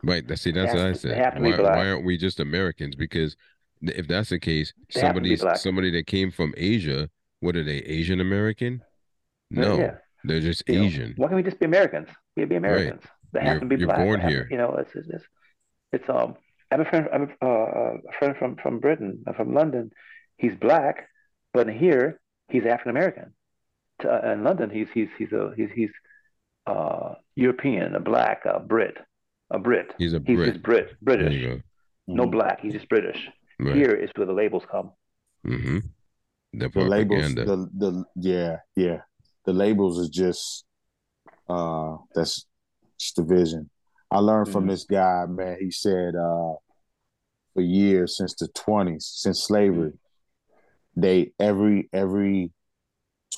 [0.03, 0.27] right.
[0.27, 1.25] That's see, that's They what I have to- they said.
[1.25, 1.77] have to be Why, black.
[1.77, 2.95] why aren't we just Americans?
[2.97, 3.37] Because
[3.83, 7.57] if that's the case, They have to be somebody somebody that came from Asia, what
[7.57, 7.79] are they?
[7.79, 8.83] Asian American?
[9.51, 9.95] No, Yeah.
[10.25, 11.14] they're just You know, Asian.
[11.17, 12.09] why can't we just be Americans?
[12.37, 13.03] We be Americans.
[13.35, 13.99] They have You're- to be you're black.
[13.99, 14.49] born They have here.
[14.51, 15.25] you know, it's, it's it's
[15.92, 16.37] it's um.
[16.70, 17.09] I have a friend.
[17.12, 19.90] I have a, uh, a friend from from Britain, uh, from London.
[20.38, 21.09] He's black,
[21.53, 23.33] but here he's African American.
[24.05, 25.90] Uh, in London, he's he's he's a he's he's
[26.66, 28.97] uh European, a black, a Brit,
[29.51, 29.88] a Brit.
[29.99, 30.53] He's a He's Brit.
[30.53, 31.35] just Brit, British.
[31.35, 31.61] you go.
[32.07, 32.61] No black.
[32.61, 33.20] He's just British.
[33.61, 33.77] Right.
[33.77, 34.92] Here is where the labels come.
[35.47, 35.79] Mm-hmm.
[36.55, 39.01] The the labels the the yeah yeah
[39.44, 40.64] the labels is just
[41.49, 42.47] uh that's just
[43.12, 43.68] division
[44.11, 44.68] i learned from Mhm.
[44.70, 46.54] this guy man he said uh
[47.54, 49.92] for years since the 20s since slavery
[50.96, 52.52] they every every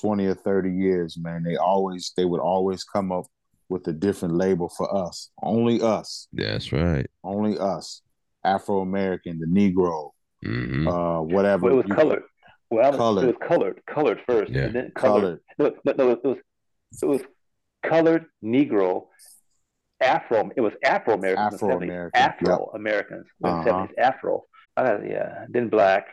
[0.01, 3.27] 20 or 30 years man they always they would always come up
[3.69, 7.07] with a different label for us only us That's right.
[7.25, 8.03] only us
[8.45, 10.11] afro-american the negro
[10.45, 10.87] Mm-hmm.
[10.87, 12.23] uh whatever Well, it was you- colored.
[12.69, 13.25] Well, Colored.
[13.25, 14.65] it was colored, colored first, Yeah.
[14.65, 15.41] and then colored.
[15.57, 16.39] colored No, no, no, it was
[17.03, 17.23] it was
[17.83, 19.07] colored Negro,
[20.01, 20.51] Afro.
[20.57, 22.11] It was Afro Americans in the 70s.
[22.15, 22.21] Afro-American,
[22.53, 23.65] Afro Americans in the Uh-huh.
[23.65, 23.97] seventies.
[23.99, 24.45] Afro.
[24.77, 25.45] Uh, yeah.
[25.49, 26.07] Then black,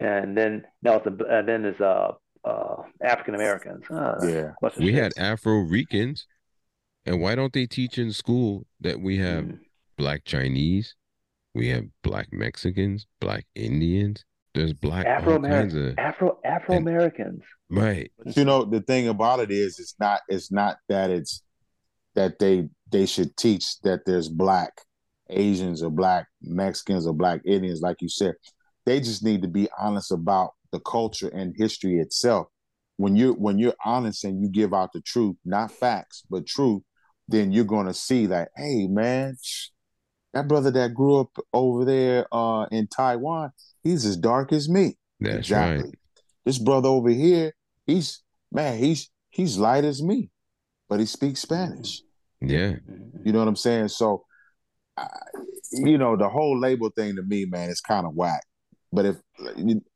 [0.00, 2.12] and then now it's a, and then there's uh,
[2.44, 3.84] uh African Americans.
[3.90, 4.94] Uh, yeah We shit.
[4.94, 6.26] had Afro Ricans,
[7.06, 9.58] and why don't they teach in school that we have Mm.
[9.96, 10.94] black Chinese,
[11.54, 14.24] we have black Mexicans, black Indians.
[14.54, 15.74] There's black Afro kinds Americans.
[15.74, 17.42] of Afro Afro Americans.
[17.70, 18.10] right.
[18.22, 20.20] But you know, the thing about it is, it's not.
[20.28, 21.42] It's not that it's
[22.18, 24.72] that they they should teach that there's black
[25.30, 28.34] Asians or black Mexicans or black Indians, like you said.
[28.86, 32.48] They just need to be honest about the culture and history itself.
[32.96, 36.82] When you when you're honest and you give out the truth, not facts but truth,
[37.28, 39.36] then you're gonna see that, hey man,
[40.34, 43.52] that brother that grew up over there uh, in Taiwan,
[43.84, 44.96] he's as dark as me.
[45.34, 45.94] That's right.
[46.44, 47.54] This brother over here,
[47.86, 50.30] he's man, he's he's light as me,
[50.88, 52.02] but he speaks Spanish.
[52.40, 52.74] Yeah.
[53.24, 53.88] You know what I'm saying?
[53.88, 54.24] So,
[54.96, 55.06] I,
[55.72, 58.42] you know, the whole label thing to me, man, is kind of whack.
[58.92, 59.16] But if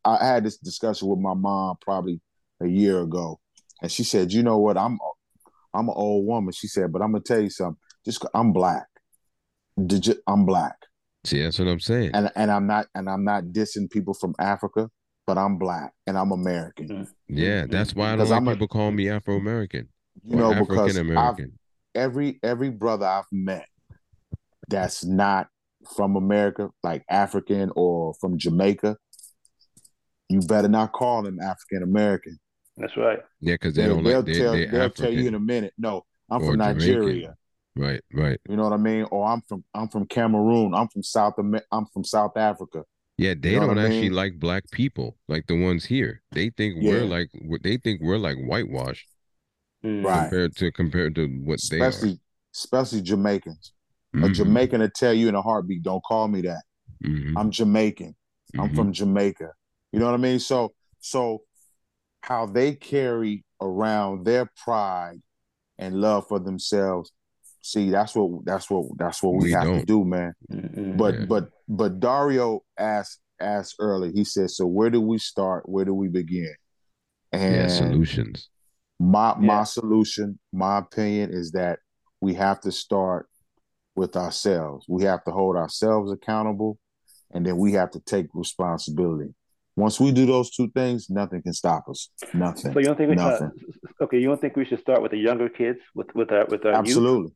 [0.05, 2.21] I had this discussion with my mom probably
[2.61, 3.41] a year ago,
[3.81, 4.77] and she said, "You know what?
[4.77, 4.99] I'm
[5.73, 7.79] I'm an old woman." She said, "But I'm gonna tell you something.
[8.05, 8.87] Just I'm black.
[9.79, 10.77] Digi- I'm black,
[11.25, 12.11] See, that's what I'm saying.
[12.15, 14.91] and and I'm not and I'm not dissing people from Africa,
[15.27, 16.89] but I'm black and I'm American.
[16.89, 17.39] Mm-hmm.
[17.39, 19.89] yeah, that's why I don't like I'm a- people call me Afro American.
[20.25, 21.59] You know, because African I've, American.
[21.95, 23.67] Every every brother I've met
[24.69, 25.49] that's not
[25.97, 28.97] from America, like African or from Jamaica,
[30.29, 32.39] you better not call them African American.
[32.77, 33.19] That's right.
[33.41, 35.41] Yeah, because they They, don't will like they, tell they they'll tell you in a
[35.41, 35.75] minute.
[35.77, 36.79] No, I'm Or from Jamaican.
[36.79, 37.35] Nigeria.
[37.75, 38.39] Right, right.
[38.49, 39.07] You know what I mean?
[39.11, 40.75] Or I'm from I'm from Cameroon.
[40.75, 42.85] I'm from South Amer- I'm from South Africa.
[43.19, 44.15] Yeah, they know don't actually mean?
[44.15, 46.23] like black people like the ones here.
[46.33, 47.11] They think we're Yeah.
[47.11, 47.31] like
[47.63, 49.07] they think we're like whitewashed
[49.85, 50.05] Mm.
[50.05, 50.23] Right.
[50.23, 52.21] compared to compared to what Especially
[52.55, 53.73] especially Jamaicans.
[54.13, 54.27] they are.
[54.27, 56.63] A Jamaican to tell you in a heartbeat, don't call me that.
[57.05, 58.15] mhm, I'm Jamaican.
[58.59, 58.77] I'm mhm.
[58.77, 59.51] from Jamaica.
[59.93, 60.39] You know what I mean?
[60.39, 61.43] So so
[62.23, 65.21] how they carry around their pride
[65.79, 67.11] and love for themselves.
[67.63, 69.87] See, that's what that's what that's what we, We have to don't.
[69.87, 70.35] do, man.
[70.53, 70.97] Mm-mm.
[70.97, 71.25] But Yeah.
[71.27, 74.13] but but Dario asked asked early.
[74.13, 75.69] He said, "So where do we start?
[75.69, 76.55] Where do we begin?"
[77.33, 78.49] And yeah, solutions.
[78.99, 81.81] My my solution, my opinion is that
[82.21, 83.29] we have to start
[83.95, 84.87] with ourselves.
[84.89, 86.79] We have to hold ourselves accountable,
[87.33, 89.35] and then we have to take responsibility.
[89.75, 92.11] Once we do those two things, nothing can stop us.
[92.35, 92.73] Nothing.
[92.73, 93.51] So you don't think we Nothing.
[94.03, 94.19] okay?
[94.19, 96.73] You don't think we should start with the younger kids with with our with our
[96.73, 96.79] youth?
[96.81, 97.33] Absolutely.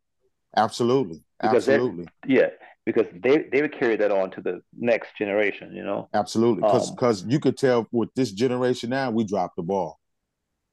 [0.56, 1.18] Absolutely.
[1.40, 2.06] Because Absolutely.
[2.26, 2.50] Yeah,
[2.84, 5.72] because they they would carry that on to the next generation.
[5.74, 6.08] You know.
[6.14, 6.62] Absolutely.
[6.62, 9.98] Because Um, you could tell with this generation now, we dropped the ball.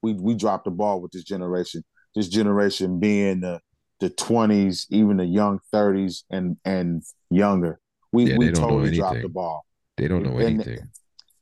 [0.03, 1.83] We we dropped the ball with this generation.
[2.13, 3.59] This generation being the
[3.99, 7.01] the twenties, even the young thirties and and
[7.31, 7.79] younger.
[8.11, 9.65] We Yeah, we they don't know totally dropped the ball.
[9.97, 10.89] They don't know And- anything.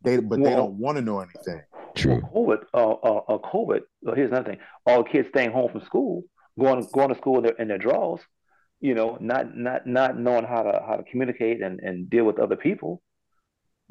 [0.03, 1.62] They but they don't want to know anything.
[1.95, 2.22] True.
[2.32, 3.82] Well, COVID, uh, uh, uh, COVID.
[4.01, 6.24] Well, here's another thing: all kids staying home from school,
[6.59, 8.22] going going to school in their, in their drawers,
[8.80, 12.39] you know, not not not knowing how to how to communicate and, and deal with
[12.39, 13.01] other people,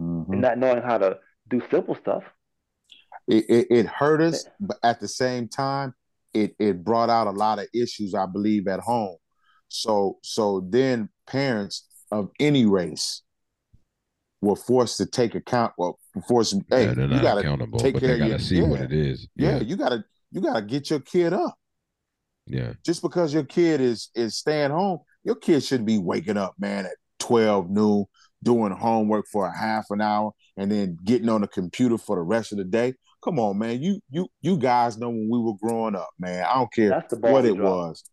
[0.01, 0.31] Mhm.
[0.33, 1.19] and not knowing how to
[1.49, 2.25] do simple stuff.
[3.29, 5.95] It, it it hurt us, but at the same time,
[6.35, 9.17] it it brought out a lot of issues, I believe, at home.
[9.69, 13.23] So so then parents of any race
[14.41, 15.73] were forced to take account.
[15.79, 16.55] Well, forced.
[16.71, 18.81] Hey, yeah, they're you gotta accountable, take but care they of gotta your- see what
[18.81, 19.29] it is.
[19.37, 19.63] yeah, Yeah.
[19.63, 21.55] you gotta you gotta get your kid up.
[22.47, 22.73] Yeah.
[22.85, 26.87] Just because your kid is is staying home, your kid shouldn't be waking up, man,
[26.87, 28.07] at twelve noon,
[28.43, 32.23] doing homework for a half an hour, and then getting on the computer for the
[32.23, 32.95] rest of the day.
[33.23, 33.83] Come on, man.
[33.83, 36.45] You you you guys know when we were growing up, man.
[36.45, 37.63] I don't care That's the ball what it dropped.
[37.71, 38.05] was.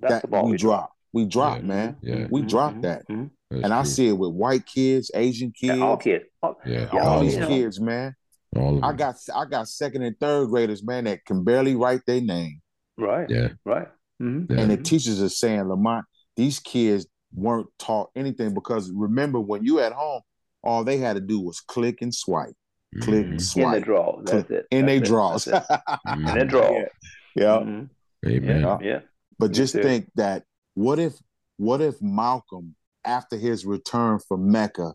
[0.00, 0.92] That's that the ball we we dropped.
[1.12, 1.66] We dropped, Yeah.
[1.68, 1.96] man.
[2.02, 2.26] Yeah.
[2.30, 3.08] We Mhm, dropped that.
[3.08, 3.30] mhm.
[3.50, 3.90] That's and I true.
[3.90, 6.24] see it with white kids, Asian kids, Yeah, all kids.
[6.42, 6.88] All, Yeah.
[6.92, 7.48] Yeah, all all these them.
[7.48, 8.14] kids, man.
[8.56, 12.20] All I got I got second and third graders, man, that can barely write their
[12.20, 12.60] name.
[12.96, 13.28] right.
[13.28, 13.48] Yeah.
[13.64, 13.88] Right.
[14.20, 14.60] hmm Yeah.
[14.60, 16.04] And the teachers are saying, Lamont,
[16.36, 20.20] these kids weren't taught anything because remember when you at home,
[20.62, 22.54] all they had to do was click and swipe,
[23.00, 23.56] click, Mhm.
[23.64, 24.20] In the draw.
[24.22, 24.66] That's it.
[24.70, 25.12] in their That's it.
[25.12, 25.44] draws.
[25.44, 25.68] That's.
[26.12, 26.70] In their draw.
[26.72, 26.86] Yeah.
[27.34, 27.44] yeah.
[27.58, 27.90] Mhm.
[28.26, 28.60] Amen.
[28.60, 28.78] Yeah.
[28.82, 29.00] Yeah.
[29.38, 29.82] But Me just too.
[29.82, 31.14] think that what if
[31.56, 32.74] what if Malcolm,
[33.04, 34.94] after his return from Mecca,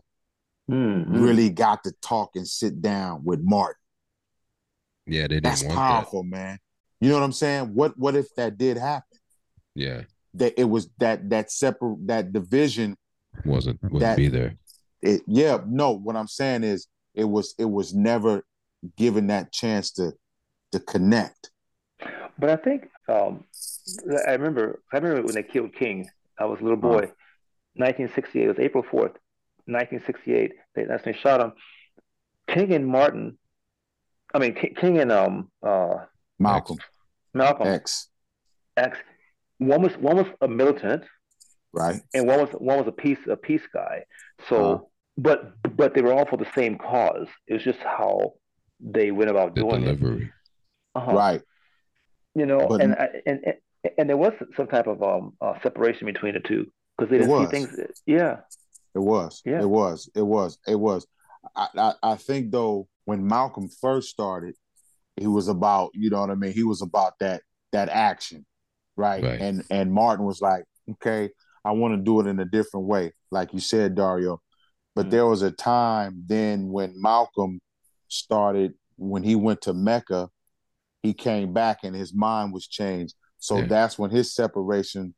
[0.70, 1.20] Mhm.
[1.22, 3.76] really got to talk and sit down with Martin?
[5.06, 6.58] Yeah, they didn't That's want powerful, man.
[7.00, 7.74] You know what I'm saying?
[7.74, 9.18] What what if that did happen?
[9.74, 10.02] Yeah.
[10.34, 12.96] That it was that that separate that division.
[13.44, 14.56] Wasn't wouldn't That- be there.
[15.02, 18.42] It yeah, no, what I'm saying is it was it was never
[18.96, 20.12] given that chance to
[20.72, 21.50] to connect.
[22.38, 23.44] But I think um,
[24.26, 26.08] I remember I remember when they killed King.
[26.38, 27.00] I was a little Uh-huh.
[27.00, 27.12] boy.
[27.74, 28.44] 1968.
[28.44, 29.14] It was April 4th,
[29.66, 30.52] 1968.
[30.74, 31.52] They, that's when they shot him.
[32.48, 33.38] King and Martin.
[34.34, 35.94] I mean King, King and um uh
[36.38, 36.78] Malcolm
[37.34, 38.08] Malcolm X,
[38.76, 38.98] X.
[39.58, 41.04] One was one was a militant,
[41.72, 42.00] right?
[42.14, 44.04] and one was one was a peace a peace guy.
[44.48, 44.84] So, Uh-huh.
[45.22, 47.28] But but they were all for the same cause.
[47.46, 48.34] It was just how
[48.80, 50.24] they went about The doing delivery.
[50.24, 50.30] it.
[50.98, 51.12] Uh-huh.
[51.12, 51.42] Right.
[52.34, 53.54] You know, But- and, I- and and
[53.98, 57.20] and there was some type of um uh, separation between the two because they It
[57.20, 57.50] didn't see was.
[57.50, 57.78] things.
[58.06, 58.40] Yeah,
[58.94, 59.42] It was.
[59.44, 59.60] Yeah.
[59.62, 60.10] It was.
[60.14, 60.58] It was.
[60.66, 61.06] It was.
[61.56, 64.54] I, I I think though when Malcolm first started,
[65.16, 66.52] he was about you know what I mean.
[66.52, 67.42] He was about that
[67.72, 68.44] that action,
[68.96, 69.22] right?
[69.24, 69.40] Right.
[69.40, 71.30] And and Martin was like, okay,
[71.64, 74.40] I want to do it in a different way, like you said, Dario.
[75.00, 75.10] But Mhm.
[75.12, 77.58] there was a time then when Malcolm
[78.08, 80.28] started when he went to Mecca,
[81.02, 83.14] he came back and his mind was changed.
[83.38, 83.66] So Yeah.
[83.66, 85.14] that's when his separation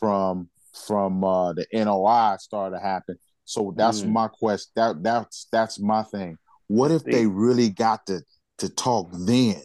[0.00, 0.50] from
[0.86, 3.16] from uh, the NOI started to happen.
[3.44, 4.12] So that's Mm.
[4.12, 4.72] my quest.
[4.74, 6.36] That that's that's my thing.
[6.66, 8.22] What if they really got to
[8.58, 9.62] to talk then?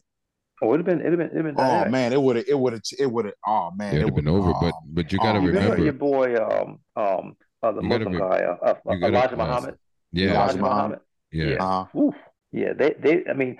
[0.61, 2.45] oh, it'd have been it'd have been it'd have been Oh man, it would have
[2.47, 4.73] it would have it would have oh man, It would have been over, oh, but
[4.85, 5.83] but you gotta oh, remember remember.
[5.83, 7.35] your boy um um
[7.67, 9.77] uh, the You gotta Muslim re- guy uh, uh, you gotta- Elijah uh, Muhammad
[10.11, 10.77] Yeah, Elijah Elijah Muhammad.
[10.77, 10.99] Muhammad
[11.31, 11.65] yeah, yeah.
[11.65, 12.15] uh, Oof.
[12.51, 13.57] yeah they they I mean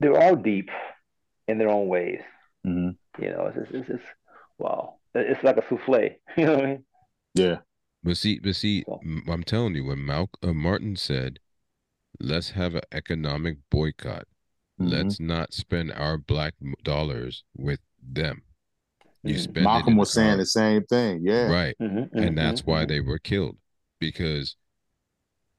[0.00, 0.70] they're all deep
[1.48, 2.20] in their own ways.
[2.66, 2.96] mhm.
[3.20, 4.04] You know, it's it's, it's, it's
[4.58, 4.94] wow.
[5.14, 6.10] It's like a souffle.
[6.36, 6.84] You know what I mean?
[7.34, 7.56] yeah,
[8.04, 11.40] But see, but see, So- m- I'm telling you, when Mal- uh, Martin said,
[12.20, 14.26] "Let's have an economic boycott.
[14.80, 14.90] Mhm.
[14.92, 16.54] Let's not spend our black
[16.84, 18.42] dollars with them.
[19.22, 19.38] You Mhm.
[19.38, 21.22] spend Malcolm was saying our- the same thing.
[21.24, 22.88] Yeah, right, Mhm, and mhm, that's why mhm.
[22.88, 23.58] they were killed.
[24.00, 24.56] Because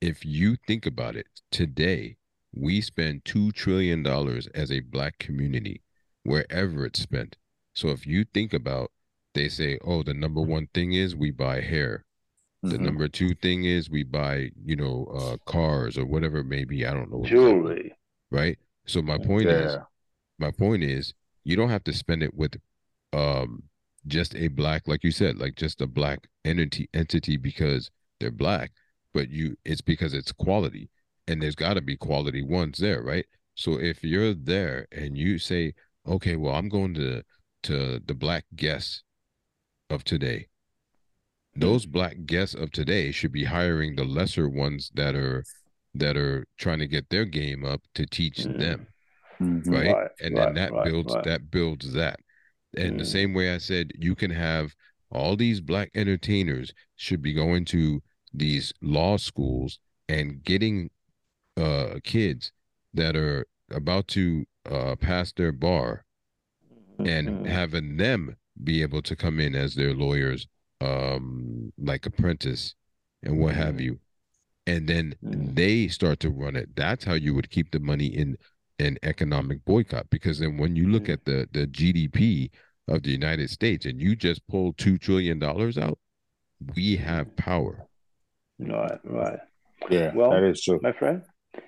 [0.01, 2.17] if you think about it, today
[2.53, 5.81] we spend two trillion dollars as a black community,
[6.23, 7.37] wherever it's spent.
[7.73, 8.91] So if you think about,
[9.33, 12.05] they say, oh, the number one thing is we buy hair.
[12.69, 12.81] The Mhm.
[12.81, 16.85] number two thing is we buy, you know, uh, cars or whatever it may be.
[16.85, 17.23] I don't know.
[17.23, 17.97] exactly, jewelry.
[18.31, 18.59] Right.
[18.85, 19.79] So my point is,
[20.39, 22.59] my point is, you don't have to spend it with,
[23.13, 23.63] um,
[24.07, 27.89] just a black, like you said, like just a black entity entity because
[28.19, 28.71] they're black,
[29.13, 30.89] but you, it's because it's quality,
[31.27, 33.25] and there's got to be quality ones there, right?
[33.55, 35.73] So if you're there and you say,
[36.07, 37.23] okay, well, I'm going to
[37.63, 39.03] to the black guests
[39.89, 40.47] of today
[41.55, 45.43] those black guests of today should be hiring the lesser ones that are
[45.93, 48.57] that are trying to get their game up to teach Mhm.
[48.59, 48.87] them
[49.41, 49.71] Mhm.
[49.71, 51.23] right, Right, and right, then that right, builds right.
[51.23, 52.19] that builds that
[52.77, 53.07] and the Mhm.
[53.07, 54.75] same way i said you can have
[55.11, 58.01] all these black entertainers should be going to
[58.33, 60.89] these law schools and getting
[61.57, 62.51] uh kids
[62.93, 66.03] that are about to uh pass their bar
[67.05, 67.45] and Mhm.
[67.45, 70.47] having them be able to come in as their lawyers,
[70.81, 72.75] um, like apprentice
[73.23, 73.81] and what have Mhm.
[73.81, 73.99] you.
[74.67, 75.55] And then Mhm.
[75.55, 76.75] they start to run it.
[76.75, 78.37] That's how you would keep the money in
[78.79, 80.09] an economic boycott.
[80.09, 81.13] Because then when you look Mhm.
[81.13, 82.51] at the the GDP
[82.87, 85.99] of the United States and you just pull two trillion dollars out,
[86.75, 87.85] we have power.
[88.59, 89.39] Right, right.
[89.89, 90.79] Yeah, Well, that is true.
[90.81, 91.23] My friend,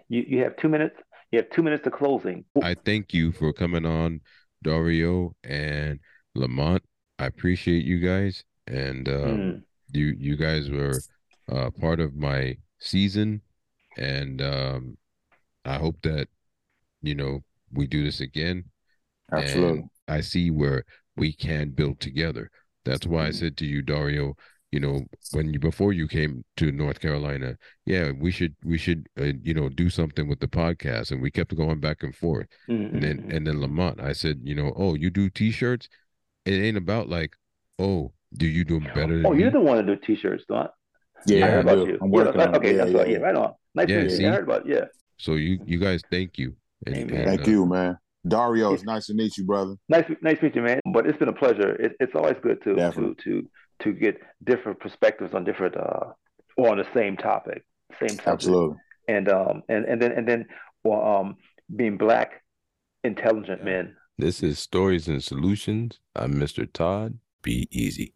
[0.10, 0.96] you, you have two minutes.
[1.32, 2.44] You have two minutes to closing.
[2.62, 4.20] I thank you for coming on,
[4.64, 6.00] Dario and
[6.36, 6.84] Lamont.
[7.20, 9.64] I appreciate you guys, and um, Mm.
[9.92, 11.02] you you guys were
[11.52, 13.42] uh, part of my season,
[13.98, 14.98] and um,
[15.64, 16.28] I hope that
[17.02, 17.44] you know
[17.74, 18.66] we do this again.
[19.32, 19.84] Absolutely.
[19.84, 20.86] And I see where
[21.16, 22.50] we can build together.
[22.86, 23.32] That's why I Mhm.
[23.32, 24.36] said to you, Dario,
[24.72, 29.08] you know, when you before you came to North Carolina, yeah, we should we should
[29.20, 32.48] uh, you know do something with the podcast, and we kept going back and forth.
[32.68, 35.30] Mm, And then mm, mm, and then Lamont, I said, you know, oh, you do
[35.30, 35.90] t-shirts.
[36.46, 37.36] It ain't about like,
[37.80, 40.70] oh, do you do better than Oh, you're the one to do t-shirts, don't
[41.26, 41.88] Yeah, I heard I about do.
[41.88, 42.00] you.
[42.02, 42.58] I'm working right, on it.
[42.58, 43.10] okay, Yeah, that's yeah, right.
[43.10, 43.18] Yeah, yeah.
[43.20, 43.54] right on.
[43.76, 44.24] Nice Yeah, to meet see?
[44.24, 44.30] you.
[44.30, 44.86] I heard about yeah.
[45.18, 46.56] So you you guys, thank you.
[46.86, 47.16] And, Amen.
[47.16, 47.98] and, Thank uh, you, man.
[48.28, 49.76] Dario, it's nice to meet you, brother.
[49.90, 50.80] Nice, nice to meet you, man.
[50.94, 51.74] But it's been a pleasure.
[51.76, 53.16] It, it's always good to Definitely.
[53.24, 53.50] to to
[53.84, 56.12] to get different perspectives on different uh
[56.58, 57.66] or on the same topic,
[58.00, 58.28] same subject.
[58.28, 58.78] Absolutely.
[59.08, 60.46] And um and and then and then
[60.84, 61.38] well um
[61.76, 62.44] being black,
[63.04, 63.66] intelligent Yeah.
[63.66, 63.96] men.
[64.20, 66.00] This is Stories and Solutions.
[66.16, 66.72] I'm Mr.
[66.72, 67.18] Todd.
[67.42, 68.14] Be easy.